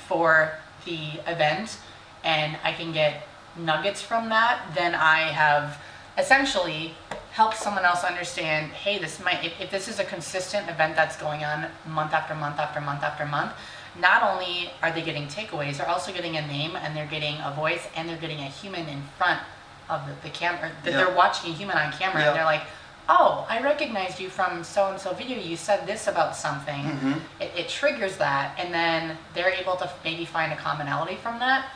for 0.09 0.53
the 0.85 1.01
event 1.27 1.79
and 2.25 2.57
I 2.65 2.73
can 2.73 2.93
get 2.93 3.27
nuggets 3.57 4.01
from 4.03 4.29
that, 4.31 4.61
then 4.75 4.95
I 4.95 5.19
have 5.43 5.79
essentially 6.19 6.95
helped 7.33 7.57
someone 7.57 7.85
else 7.85 8.03
understand, 8.03 8.73
hey, 8.73 8.99
this 8.99 9.23
might 9.23 9.45
if, 9.45 9.61
if 9.61 9.71
this 9.71 9.89
is 9.89 9.99
a 10.01 10.05
consistent 10.05 10.69
event 10.69 10.97
that's 10.97 11.17
going 11.17 11.45
on 11.45 11.67
month 11.87 12.13
after 12.13 12.35
month 12.35 12.59
after 12.59 12.81
month 12.81 13.03
after 13.03 13.25
month, 13.27 13.53
not 13.99 14.23
only 14.23 14.71
are 14.83 14.93
they 14.93 15.03
getting 15.03 15.27
takeaways, 15.27 15.79
they're 15.79 15.89
also 15.89 16.13
getting 16.13 16.37
a 16.37 16.47
name 16.47 16.77
and 16.77 16.97
they're 16.97 17.07
getting 17.07 17.37
a 17.41 17.53
voice 17.55 17.87
and 17.97 18.09
they're 18.09 18.17
getting 18.19 18.39
a 18.39 18.45
human 18.49 18.89
in 18.89 19.03
front 19.19 19.41
of 19.89 20.03
the, 20.07 20.29
the 20.29 20.31
camera 20.33 20.71
that 20.85 20.91
Yeah. 20.93 21.05
they're 21.05 21.15
watching 21.15 21.51
a 21.51 21.55
human 21.55 21.77
on 21.77 21.93
camera 21.93 22.21
Yeah. 22.23 22.29
and 22.29 22.37
they're 22.37 22.45
like, 22.45 22.63
oh, 23.09 23.45
I 23.49 23.61
recognized 23.61 24.21
you 24.21 24.29
from 24.29 24.63
so 24.63 24.91
and 24.91 25.01
so 25.01 25.13
video. 25.13 25.39
You 25.39 25.57
said 25.57 25.87
this 25.87 26.07
about 26.07 26.37
something. 26.37 26.85
Mm-hmm. 26.85 27.13
It, 27.41 27.51
it 27.57 27.69
triggers 27.69 28.17
that, 28.19 28.55
and 28.57 28.73
then 28.73 29.19
they're 29.35 29.51
able 29.51 29.75
to 29.77 29.91
maybe 30.05 30.25
find 30.25 30.53
a 30.53 30.57
commonality 30.57 31.17
from 31.17 31.41
that. 31.41 31.67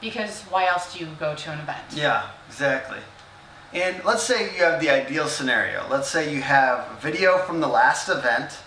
Because 0.00 0.42
why 0.42 0.66
else 0.66 0.94
do 0.94 1.00
you 1.04 1.10
go 1.18 1.34
to 1.34 1.50
an 1.50 1.58
event? 1.58 1.82
Yeah, 1.92 2.28
exactly. 2.46 2.98
And 3.72 4.04
let's 4.04 4.22
say 4.22 4.54
you 4.56 4.62
have 4.62 4.80
the 4.80 4.90
ideal 4.90 5.26
scenario. 5.26 5.84
Let's 5.90 6.08
say 6.08 6.32
you 6.32 6.42
have 6.42 7.00
video 7.00 7.38
from 7.38 7.60
the 7.60 7.66
last 7.66 8.08
event 8.08 8.58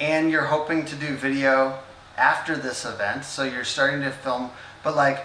and 0.00 0.32
you're 0.32 0.46
hoping 0.46 0.84
to 0.86 0.96
do 0.96 1.14
video 1.14 1.78
after 2.16 2.56
this 2.56 2.84
event. 2.84 3.24
So 3.24 3.44
you're 3.44 3.64
starting 3.64 4.00
to 4.02 4.10
film, 4.10 4.50
but 4.82 4.96
like 4.96 5.24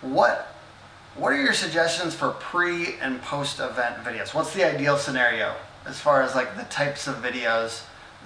what 0.00 0.54
what 1.16 1.32
are 1.32 1.42
your 1.42 1.52
suggestions 1.52 2.14
for 2.14 2.30
pre 2.30 2.94
and 3.00 3.20
post 3.22 3.58
event 3.58 3.96
videos? 4.04 4.34
What's 4.34 4.54
the 4.54 4.64
ideal 4.64 4.96
scenario 4.96 5.54
as 5.84 5.98
far 5.98 6.22
as 6.22 6.34
like 6.34 6.56
the 6.56 6.62
types 6.64 7.08
of 7.08 7.16
videos 7.16 7.82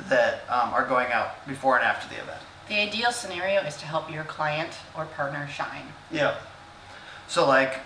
that 0.08 0.42
um, 0.48 0.74
are 0.74 0.86
going 0.86 1.10
out 1.12 1.46
before 1.46 1.76
and 1.78 1.84
after 1.84 2.08
the 2.14 2.20
event? 2.20 2.40
The 2.68 2.76
ideal 2.76 3.12
scenario 3.12 3.60
is 3.62 3.76
to 3.78 3.86
help 3.86 4.12
your 4.12 4.24
client 4.24 4.70
or 4.96 5.06
partner 5.06 5.48
shine. 5.48 5.86
Yeah. 6.10 6.36
So 7.28 7.46
like, 7.46 7.80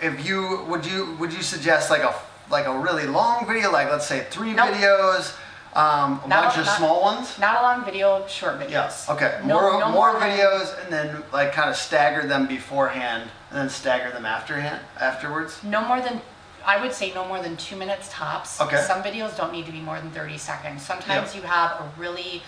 if 0.00 0.26
you 0.26 0.64
would 0.68 0.86
you 0.86 1.14
would 1.20 1.32
you 1.32 1.42
suggest 1.42 1.90
like 1.90 2.02
a 2.02 2.14
like 2.50 2.66
a 2.66 2.78
really 2.78 3.06
long 3.06 3.46
video, 3.46 3.70
like 3.70 3.90
let's 3.90 4.06
say 4.06 4.26
three 4.30 4.54
Nope. 4.54 4.70
videos, 4.70 5.36
um, 5.74 6.20
a 6.24 6.28
Not- 6.28 6.44
bunch 6.44 6.58
of 6.58 6.66
not- 6.66 6.76
small 6.76 7.00
ones? 7.02 7.38
Not 7.38 7.58
a 7.60 7.62
long 7.62 7.84
video, 7.84 8.26
short 8.26 8.58
videos. 8.60 8.70
Yeah. 9.08 9.14
Okay. 9.14 9.40
No- 9.44 9.60
more 9.60 9.80
no 9.80 9.88
more 9.90 10.12
than- 10.12 10.22
videos, 10.30 10.82
and 10.84 10.92
then 10.92 11.22
like 11.32 11.52
kind 11.52 11.70
of 11.70 11.76
stagger 11.76 12.26
them 12.26 12.46
beforehand, 12.46 13.30
and 13.50 13.58
then 13.60 13.68
stagger 13.70 14.10
them 14.10 14.26
afterhand 14.26 14.80
afterwards. 15.00 15.62
No 15.62 15.80
more 15.82 16.00
than, 16.00 16.20
I 16.66 16.80
would 16.80 16.92
say 16.92 17.12
no 17.14 17.24
more 17.24 17.40
than 17.40 17.56
two 17.56 17.76
minutes 17.76 18.08
tops. 18.12 18.60
Okay. 18.60 18.82
Some 18.82 19.02
videos 19.02 19.36
don't 19.36 19.52
need 19.52 19.66
to 19.66 19.72
be 19.72 19.80
more 19.80 19.98
than 19.98 20.10
30 20.10 20.36
seconds. 20.38 20.84
Sometimes 20.84 21.34
Yeah. 21.34 21.40
you 21.40 21.46
have 21.46 21.70
a 21.80 21.90
really, 21.96 22.42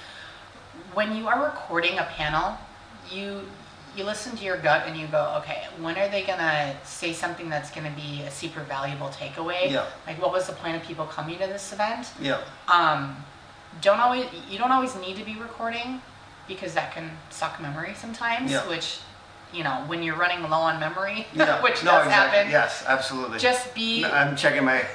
when 0.93 1.17
you 1.17 1.27
are 1.29 1.43
recording 1.43 1.99
a 1.99 2.05
panel, 2.05 2.59
you 3.11 3.49
you 3.97 4.05
listen 4.05 4.37
to 4.37 4.45
your 4.45 4.57
gut 4.57 4.87
and 4.87 4.97
you 4.97 5.07
go, 5.07 5.35
okay, 5.39 5.65
when 5.81 5.97
are 5.97 6.09
they 6.09 6.23
gonna 6.23 6.77
say 6.85 7.13
something 7.13 7.49
that's 7.49 7.71
gonna 7.71 7.95
be 7.95 8.23
a 8.23 8.31
super 8.31 8.61
valuable 8.61 9.09
takeaway? 9.09 9.71
Yeah. 9.71 9.87
Like, 10.07 10.21
what 10.21 10.33
was 10.33 10.47
the 10.47 10.53
point 10.55 10.77
of 10.77 10.83
people 10.83 11.07
coming 11.07 11.39
to 11.39 11.47
this 11.47 11.73
event? 11.73 12.09
Yeah. 12.21 12.41
Um, 12.73 13.17
don't 13.81 14.01
always 14.01 14.27
you 14.49 14.59
don't 14.59 14.71
always 14.73 14.95
need 14.97 15.17
to 15.17 15.25
be 15.25 15.37
recording 15.37 16.01
because 16.47 16.75
that 16.75 16.93
can 16.93 17.11
suck 17.31 17.61
memory 17.61 17.95
sometimes. 17.97 18.51
Yeah. 18.51 18.69
Which, 18.69 18.99
you 19.53 19.65
know, 19.65 19.85
when 19.87 20.03
you're 20.03 20.17
running 20.17 20.43
low 20.43 20.59
on 20.59 20.81
memory, 20.81 21.27
Yeah. 21.35 21.63
which 21.63 21.85
no, 21.85 21.93
does 21.93 22.07
exactly. 22.07 22.39
happen. 22.39 22.51
Yes, 22.53 22.85
absolutely. 22.87 23.39
Just 23.39 23.75
be 23.75 24.03
No, 24.03 24.11
I'm 24.11 24.37
checking 24.37 24.65
my. 24.65 24.85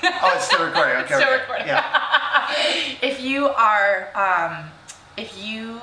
Oh, 0.00 0.32
it's 0.36 0.44
still 0.44 0.64
recording. 0.64 0.96
Okay. 0.98 1.14
Still 1.14 1.22
okay. 1.22 1.40
recording. 1.40 1.66
Yeah. 1.66 2.54
if 3.02 3.20
you 3.20 3.48
are 3.48 4.08
um, 4.14 4.70
if 5.16 5.36
you 5.44 5.80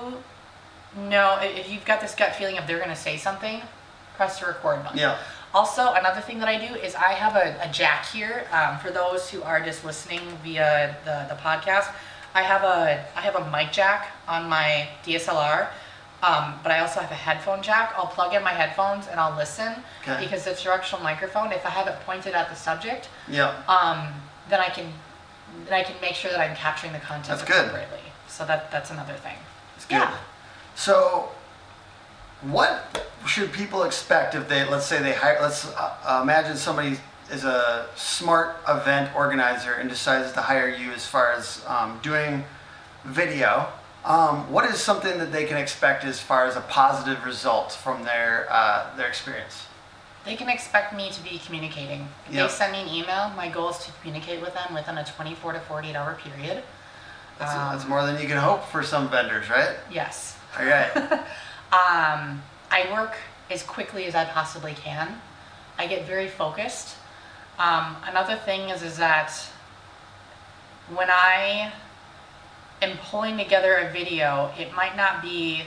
know 0.96 1.38
if 1.42 1.70
you've 1.72 1.86
got 1.86 2.02
this 2.02 2.16
gut 2.16 2.36
feeling 2.36 2.58
of 2.58 2.66
they're 2.68 2.78
going 2.78 2.90
to 2.90 2.96
say 2.96 3.18
something 3.18 3.62
press 4.16 4.40
the 4.40 4.46
record 4.48 4.82
button 4.84 4.98
Yeah. 4.98 5.18
also 5.54 5.94
another 5.94 6.22
thing 6.22 6.40
that 6.40 6.48
i 6.48 6.58
do 6.68 6.74
is 6.76 6.96
i 6.96 7.12
have 7.14 7.36
a, 7.36 7.58
a 7.62 7.72
jack 7.72 8.06
here 8.06 8.46
um, 8.52 8.78
for 8.80 8.92
those 8.92 9.30
who 9.30 9.44
are 9.44 9.60
just 9.64 9.84
listening 9.84 10.22
via 10.44 10.96
the, 11.06 11.26
the 11.34 11.40
podcast 11.42 11.92
i 12.34 12.42
have 12.42 12.64
a 12.64 13.04
i 13.16 13.22
have 13.22 13.36
a 13.36 13.50
mic 13.52 13.72
jack 13.72 14.08
on 14.28 14.48
my 14.50 14.88
dslr 15.04 15.68
um, 16.24 16.54
but 16.64 16.72
i 16.72 16.80
also 16.80 17.02
have 17.02 17.12
a 17.12 17.16
headphone 17.16 17.62
jack 17.62 17.94
i'll 17.98 18.08
plug 18.08 18.34
in 18.34 18.42
my 18.44 18.54
headphones 18.54 19.08
and 19.08 19.20
i'll 19.20 19.36
listen 19.38 19.74
Okay. 20.04 20.24
because 20.24 20.48
it's 20.48 20.64
directional 20.64 21.04
microphone 21.04 21.52
if 21.52 21.66
i 21.66 21.70
have 21.70 21.88
it 21.88 21.96
pointed 22.06 22.34
at 22.36 22.48
the 22.50 22.56
subject 22.56 23.10
Yeah. 23.28 23.54
um, 23.68 24.14
then 24.50 24.60
I 24.62 24.70
can 24.70 24.86
then 25.66 25.74
I 25.74 25.84
can 25.84 26.00
make 26.02 26.14
sure 26.16 26.30
that 26.32 26.40
I'm 26.40 26.56
capturing 26.56 26.92
the 26.94 27.00
content 27.00 27.40
That's 27.40 27.44
good. 27.50 27.66
appropriately. 27.66 28.12
So 28.28 28.46
that 28.46 28.70
that's 28.72 28.92
another 28.92 29.14
thing. 29.14 29.38
It's 29.78 29.86
good. 29.86 29.96
Yeah. 29.96 30.14
So, 30.76 31.30
what 32.42 33.02
should 33.26 33.52
people 33.52 33.84
expect 33.84 34.36
if 34.36 34.48
they, 34.48 34.68
let's 34.70 34.86
say 34.86 35.02
they 35.02 35.14
hire, 35.14 35.40
let's 35.42 35.66
uh, 35.76 36.20
imagine 36.22 36.58
somebody 36.58 36.98
is 37.32 37.44
a 37.44 37.88
smart 37.96 38.58
event 38.68 39.16
organizer 39.16 39.74
and 39.74 39.90
decides 39.90 40.32
to 40.34 40.42
hire 40.42 40.70
you 40.70 40.92
as 40.92 41.08
far 41.08 41.32
as 41.32 41.64
um, 41.68 42.00
doing 42.04 42.44
video. 43.04 43.68
Um, 44.04 44.52
what 44.52 44.66
is 44.66 44.80
something 44.80 45.18
that 45.18 45.32
they 45.32 45.46
can 45.46 45.58
expect 45.58 46.04
as 46.04 46.20
far 46.20 46.46
as 46.46 46.56
a 46.56 46.62
positive 46.62 47.26
result 47.26 47.72
from 47.72 48.04
their 48.04 48.46
uh, 48.52 48.96
their 48.96 49.08
experience? 49.08 49.66
They 50.26 50.36
can 50.36 50.50
expect 50.50 50.96
me 50.96 51.10
to 51.12 51.24
be 51.24 51.40
communicating. 51.44 52.08
If 52.28 52.34
Yeah. 52.34 52.44
they 52.44 52.50
send 52.50 52.72
me 52.74 52.82
an 52.82 52.88
email, 52.90 53.32
my 53.36 53.48
goal 53.50 53.70
is 53.70 53.78
to 53.86 53.92
communicate 54.02 54.42
with 54.42 54.54
them 54.54 54.74
within 54.76 54.98
a 54.98 55.04
24 55.04 55.54
to 55.54 55.60
48 55.62 55.96
hour 55.96 56.16
period. 56.16 56.64
That's, 57.40 57.54
Um, 57.54 57.72
that's 57.76 57.88
more 57.88 58.06
than 58.06 58.20
you 58.22 58.28
can 58.28 58.38
hope 58.38 58.66
for 58.70 58.84
some 58.84 59.10
vendors, 59.10 59.50
right? 59.50 59.76
Yes. 59.90 60.36
All 60.60 60.66
right. 60.66 61.22
Um, 61.74 62.42
I 62.72 62.88
work 62.94 63.18
as 63.52 63.62
quickly 63.64 64.06
as 64.06 64.16
I 64.16 64.24
possibly 64.24 64.74
can. 64.76 65.20
I 65.78 65.88
get 65.88 66.06
very 66.06 66.30
focused. 66.30 66.96
Um, 67.60 67.98
another 68.08 68.38
thing 68.38 68.70
is 68.70 68.82
is 68.82 68.96
that 68.98 69.34
when 70.94 71.10
I 71.10 71.74
am 72.82 72.98
pulling 73.10 73.36
together 73.38 73.76
a 73.76 73.92
video, 73.92 74.54
it 74.58 74.74
might 74.74 74.96
not 74.96 75.22
be 75.22 75.64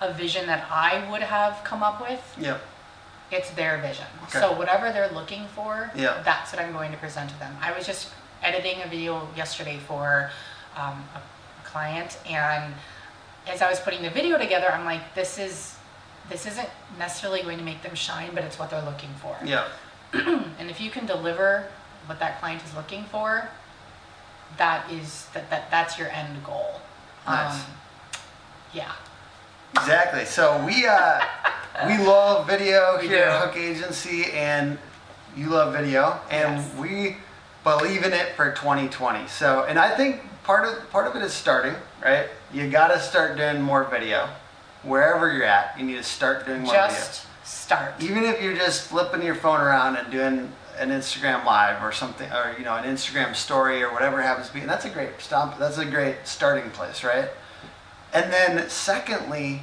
a 0.00 0.12
vision 0.12 0.46
that 0.46 0.66
I 0.72 1.08
would 1.08 1.22
have 1.22 1.62
come 1.62 1.82
up 1.84 2.00
with. 2.00 2.36
yeah. 2.40 2.58
It's 3.30 3.50
their 3.50 3.76
vision. 3.78 4.06
Okay. 4.24 4.40
So 4.40 4.56
whatever 4.56 4.90
they're 4.90 5.10
looking 5.12 5.46
for, 5.54 5.90
Yeah. 5.94 6.22
that's 6.24 6.52
what 6.52 6.60
I'm 6.64 6.72
going 6.72 6.90
to 6.90 6.98
present 6.98 7.30
to 7.30 7.38
them. 7.38 7.54
I 7.60 7.70
was 7.76 7.86
just 7.86 8.08
editing 8.42 8.80
a 8.82 8.88
video 8.88 9.28
yesterday 9.36 9.78
for 9.86 10.30
um, 10.76 11.04
a 11.14 11.20
client, 11.68 12.18
and 12.28 12.72
as 13.48 13.62
I 13.62 13.70
was 13.70 13.80
putting 13.80 14.02
the 14.02 14.10
video 14.10 14.38
together, 14.38 14.70
I'm 14.70 14.84
like, 14.84 15.14
this 15.14 15.38
is 15.38 15.74
this 16.28 16.46
isn't 16.46 16.68
necessarily 16.98 17.42
going 17.42 17.58
to 17.58 17.64
make 17.64 17.82
them 17.82 17.94
shine, 17.94 18.30
but 18.34 18.44
it's 18.44 18.58
what 18.58 18.68
they're 18.70 18.84
looking 18.84 19.10
for. 19.20 19.36
Yeah. 19.44 19.68
And 20.58 20.70
if 20.70 20.80
you 20.80 20.90
can 20.90 21.06
deliver 21.06 21.66
what 22.06 22.18
that 22.20 22.40
client 22.40 22.62
is 22.64 22.74
looking 22.74 23.04
for, 23.04 23.48
that 24.58 24.90
is 24.90 25.26
that, 25.34 25.48
that 25.50 25.70
that's 25.70 25.98
your 25.98 26.08
end 26.08 26.44
goal. 26.44 26.80
Nice. 27.26 27.54
Um, 27.54 27.66
yeah. 28.74 28.92
Exactly. 29.74 30.24
So 30.24 30.64
we 30.66 30.86
uh, 30.86 31.20
we 31.86 31.98
love 31.98 32.46
video 32.46 32.98
We 33.00 33.08
here 33.08 33.24
at. 33.24 33.46
Hook 33.46 33.56
Agency, 33.56 34.26
and 34.32 34.78
you 35.36 35.48
love 35.48 35.74
video, 35.74 36.20
and 36.30 36.56
Yes. 36.56 36.74
we 36.76 37.16
believe 37.64 38.04
in 38.04 38.12
it 38.12 38.34
for 38.34 38.50
2020. 38.52 39.28
So, 39.28 39.64
and 39.64 39.78
I 39.78 39.94
think 39.94 40.22
part 40.48 40.66
of 40.66 40.90
part 40.90 41.06
of 41.06 41.14
it 41.14 41.22
is 41.22 41.34
starting. 41.34 41.74
Right? 42.02 42.26
You 42.52 42.68
got 42.70 42.88
to 42.88 42.98
start 42.98 43.36
doing 43.36 43.60
more 43.60 43.84
video 43.84 44.28
wherever 44.82 45.30
you're 45.30 45.44
at. 45.44 45.78
You 45.78 45.84
need 45.84 45.96
to 45.96 46.02
start 46.02 46.46
doing 46.46 46.62
more 46.62 46.72
video. 46.72 46.88
Just 46.88 47.26
start. 47.44 48.02
Even 48.02 48.24
if 48.24 48.42
you're 48.42 48.56
just 48.56 48.88
flipping 48.88 49.22
your 49.22 49.34
phone 49.34 49.60
around 49.60 49.96
and 49.96 50.10
doing 50.10 50.50
an 50.78 50.88
Instagram 50.88 51.44
live 51.44 51.82
or 51.82 51.92
something, 51.92 52.30
or 52.32 52.54
you 52.58 52.64
know, 52.64 52.74
an 52.74 52.84
Instagram 52.84 53.36
story 53.36 53.82
or 53.82 53.92
whatever 53.92 54.20
it 54.20 54.22
happens 54.22 54.48
to 54.48 54.54
be, 54.54 54.60
and 54.60 54.68
that's 54.68 54.86
a 54.86 54.90
great 54.90 55.20
stomp. 55.20 55.58
That's 55.58 55.76
a 55.76 55.84
great 55.84 56.16
starting 56.24 56.70
place, 56.70 57.04
right? 57.04 57.28
And 58.14 58.32
then 58.32 58.70
secondly, 58.70 59.60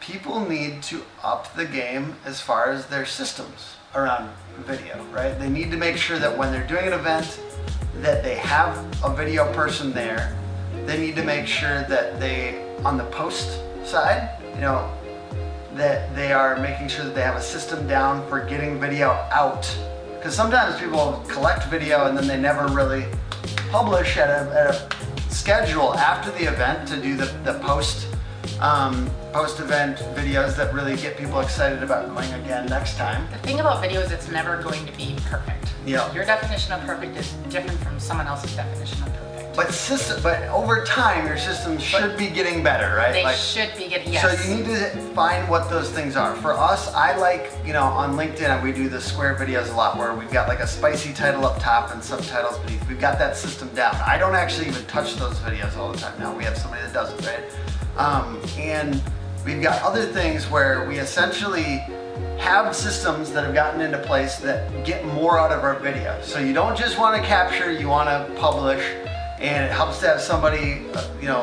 people 0.00 0.46
need 0.46 0.82
to 0.84 1.02
up 1.22 1.54
the 1.54 1.64
game 1.64 2.16
as 2.26 2.42
far 2.42 2.70
as 2.70 2.86
their 2.86 3.06
systems 3.06 3.76
around 3.94 4.30
video, 4.58 5.02
right? 5.12 5.38
They 5.38 5.48
need 5.48 5.70
to 5.70 5.78
make 5.78 5.96
sure 5.96 6.18
that 6.18 6.36
when 6.36 6.52
they're 6.52 6.66
doing 6.66 6.88
an 6.88 6.92
event 6.92 7.40
that 8.00 8.22
they 8.22 8.36
have 8.36 8.76
a 9.04 9.14
video 9.14 9.52
person 9.52 9.92
there. 9.92 10.36
They 10.86 10.98
need 10.98 11.16
to 11.16 11.24
make 11.24 11.46
sure 11.46 11.82
that 11.84 12.18
they 12.18 12.66
on 12.84 12.96
the 12.96 13.04
post 13.04 13.60
side, 13.84 14.38
you 14.54 14.62
know, 14.62 14.90
that 15.74 16.14
they 16.14 16.32
are 16.32 16.58
making 16.58 16.88
sure 16.88 17.04
that 17.04 17.14
they 17.14 17.22
have 17.22 17.36
a 17.36 17.42
system 17.42 17.86
down 17.86 18.26
for 18.28 18.44
getting 18.44 18.80
video 18.80 19.10
out. 19.32 19.70
Because 20.16 20.34
sometimes 20.34 20.78
people 20.80 21.24
collect 21.28 21.64
video 21.68 22.06
and 22.06 22.16
then 22.16 22.26
they 22.26 22.38
never 22.38 22.66
really 22.68 23.06
publish 23.70 24.16
at 24.16 24.28
a, 24.28 24.50
at 24.52 24.74
a 24.74 25.32
schedule 25.32 25.94
after 25.94 26.30
the 26.32 26.44
event 26.44 26.88
to 26.88 26.96
do 27.00 27.16
the, 27.16 27.26
the 27.44 27.58
post 27.60 28.09
um, 28.60 29.10
post-event 29.32 29.98
videos 30.14 30.56
that 30.56 30.72
really 30.74 30.96
get 30.96 31.16
people 31.16 31.40
excited 31.40 31.82
about 31.82 32.08
going 32.14 32.32
again 32.34 32.66
next 32.66 32.96
time. 32.96 33.26
The 33.32 33.38
thing 33.38 33.60
about 33.60 33.80
video 33.80 34.00
is 34.00 34.10
it's 34.12 34.30
never 34.30 34.62
going 34.62 34.84
to 34.86 34.92
be 34.96 35.16
perfect. 35.26 35.72
Yeah. 35.86 36.12
Your 36.12 36.24
definition 36.24 36.72
of 36.72 36.80
perfect 36.82 37.16
is 37.16 37.32
different 37.48 37.78
from 37.80 37.98
someone 37.98 38.26
else's 38.26 38.54
definition 38.54 39.02
of 39.02 39.08
perfect. 39.14 39.56
But 39.56 39.72
system, 39.72 40.22
but 40.22 40.42
over 40.44 40.84
time, 40.84 41.26
your 41.26 41.36
system 41.36 41.76
should 41.78 42.16
be 42.16 42.28
getting 42.28 42.62
better, 42.62 42.94
right? 42.94 43.12
They 43.12 43.24
Like- 43.24 43.36
should 43.36 43.74
be 43.76 43.88
getting 43.88 44.12
yes. 44.12 44.22
So 44.22 44.48
you 44.48 44.56
need 44.58 44.66
to 44.66 44.90
find 45.14 45.48
what 45.48 45.68
those 45.68 45.90
things 45.90 46.16
are. 46.16 46.34
For 46.36 46.52
us, 46.52 46.94
I 46.94 47.16
like, 47.16 47.50
you 47.64 47.72
know, 47.72 47.82
on 47.82 48.16
LinkedIn, 48.16 48.62
we 48.62 48.72
do 48.72 48.88
the 48.88 49.00
square 49.00 49.34
videos 49.34 49.68
a 49.72 49.76
lot 49.76 49.96
where 49.96 50.14
we've 50.14 50.30
got 50.30 50.46
like 50.48 50.60
a 50.60 50.66
spicy 50.66 51.12
title 51.12 51.44
up 51.46 51.58
top 51.60 51.92
and 51.92 52.02
subtitles 52.02 52.58
beneath. 52.60 52.86
We've 52.88 53.00
got 53.00 53.18
that 53.18 53.36
system 53.36 53.68
down. 53.74 53.96
I 54.06 54.18
don't 54.18 54.36
actually 54.36 54.68
even 54.68 54.84
touch 54.86 55.16
those 55.16 55.36
videos 55.38 55.76
all 55.76 55.90
the 55.92 55.98
time 55.98 56.14
now. 56.20 56.32
We 56.36 56.44
have 56.44 56.56
somebody 56.56 56.82
that 56.82 56.92
does 56.92 57.12
it, 57.12 57.26
right? 57.26 57.44
Um, 58.00 58.40
and 58.56 59.02
we've 59.44 59.60
got 59.60 59.82
other 59.82 60.06
things 60.06 60.48
where 60.50 60.88
we 60.88 60.98
essentially 60.98 61.84
have 62.38 62.74
systems 62.74 63.30
that 63.32 63.44
have 63.44 63.52
gotten 63.52 63.82
into 63.82 63.98
place 63.98 64.36
that 64.36 64.86
get 64.86 65.04
more 65.04 65.38
out 65.38 65.52
of 65.52 65.62
our 65.62 65.78
video. 65.78 66.18
So 66.22 66.38
you 66.38 66.54
don't 66.54 66.78
just 66.78 66.98
want 66.98 67.20
to 67.20 67.28
capture, 67.28 67.70
you 67.70 67.88
want 67.88 68.08
to 68.08 68.34
publish, 68.40 68.82
and 69.38 69.66
it 69.66 69.70
helps 69.70 70.00
to 70.00 70.08
have 70.08 70.20
somebody, 70.22 70.86
uh, 70.94 71.06
you 71.20 71.26
know, 71.26 71.42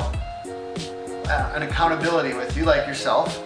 an 1.53 1.61
accountability 1.61 2.33
with 2.33 2.57
you, 2.57 2.65
like 2.65 2.87
yourself, 2.87 3.39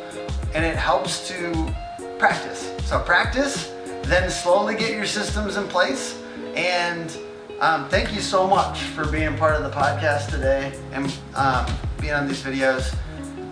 and 0.56 0.64
it 0.64 0.78
helps 0.78 1.28
to 1.28 1.76
practice. 2.18 2.74
So 2.86 2.98
practice, 2.98 3.74
then 4.04 4.30
slowly 4.30 4.76
get 4.76 4.92
your 4.92 5.06
systems 5.06 5.58
in 5.58 5.68
place. 5.68 6.18
And 6.56 7.14
um, 7.60 7.90
thank 7.90 8.14
you 8.14 8.22
so 8.22 8.48
much 8.48 8.80
for 8.80 9.06
being 9.12 9.36
part 9.36 9.56
of 9.56 9.64
the 9.64 9.78
podcast 9.78 10.30
today 10.30 10.80
and 10.94 11.14
um, 11.36 11.66
being 12.02 12.14
on 12.14 12.28
these 12.28 12.42
videos. 12.42 12.96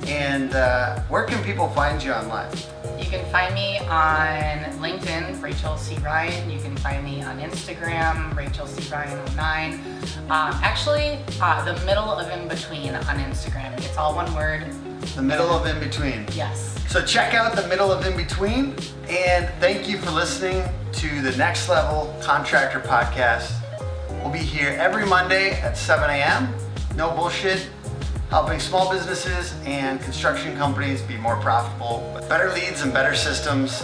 And 0.08 0.54
uh, 0.56 1.00
where 1.04 1.24
can 1.24 1.44
people 1.44 1.70
find 1.70 2.02
you 2.02 2.12
online? 2.12 2.52
You 2.98 3.06
can 3.06 3.24
find 3.32 3.54
me 3.54 3.78
on 3.80 4.60
LinkedIn, 4.82 5.42
Rachel 5.42 5.78
C. 5.78 5.96
Ryan. 5.98 6.50
You 6.50 6.60
can 6.60 6.76
find 6.78 7.04
me 7.04 7.22
on 7.22 7.40
Instagram, 7.40 8.36
Rachel 8.36 8.66
C. 8.66 8.82
Ryan09. 8.84 9.74
Um, 10.30 10.54
actually, 10.64 11.20
uh, 11.42 11.64
the 11.64 11.86
middle 11.86 12.10
of 12.12 12.30
in 12.32 12.48
between 12.48 12.96
on 12.96 13.18
Instagram. 13.20 13.78
It's 13.78 13.98
all 13.98 14.16
one 14.16 14.34
word. 14.34 14.66
The 15.16 15.22
middle 15.22 15.50
of 15.50 15.66
in 15.66 15.80
between. 15.80 16.26
Yes. 16.34 16.76
So 16.90 17.06
check 17.06 17.34
out 17.34 17.56
the 17.56 17.68
middle 17.68 17.92
of 17.92 18.06
in 18.06 18.18
between. 18.18 18.76
And 19.08 19.48
thank 19.60 19.88
you 19.88 19.98
for 19.98 20.12
listening 20.12 20.64
to 20.94 21.22
the 21.22 21.36
Next 21.38 21.70
Level 21.70 22.16
Contractor 22.22 22.80
Podcast. 22.80 23.52
We'll 24.22 24.32
be 24.32 24.40
here 24.40 24.76
every 24.80 25.06
Monday 25.06 25.52
at 25.62 25.78
7 25.78 26.10
a.m. 26.10 26.54
No 26.96 27.12
bullshit. 27.12 27.70
Helping 28.30 28.60
small 28.60 28.92
businesses 28.92 29.56
and 29.66 30.00
construction 30.02 30.56
companies 30.56 31.02
be 31.02 31.18
more 31.18 31.38
profitable 31.38 32.12
with 32.14 32.30
better 32.30 32.54
leads 32.54 32.84
and 32.84 32.94
better 32.94 33.16
systems. 33.16 33.82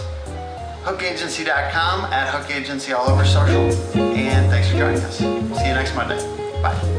Hookagency.com 0.84 2.12
at 2.12 2.32
Hook 2.32 2.48
Agency 2.54 2.92
all 2.92 3.10
over 3.10 3.24
social. 3.24 3.62
And 3.96 4.48
thanks 4.48 4.68
for 4.70 4.78
joining 4.78 5.00
us. 5.00 5.18
See 5.18 5.24
you 5.26 5.74
next 5.74 5.96
Monday. 5.96 6.95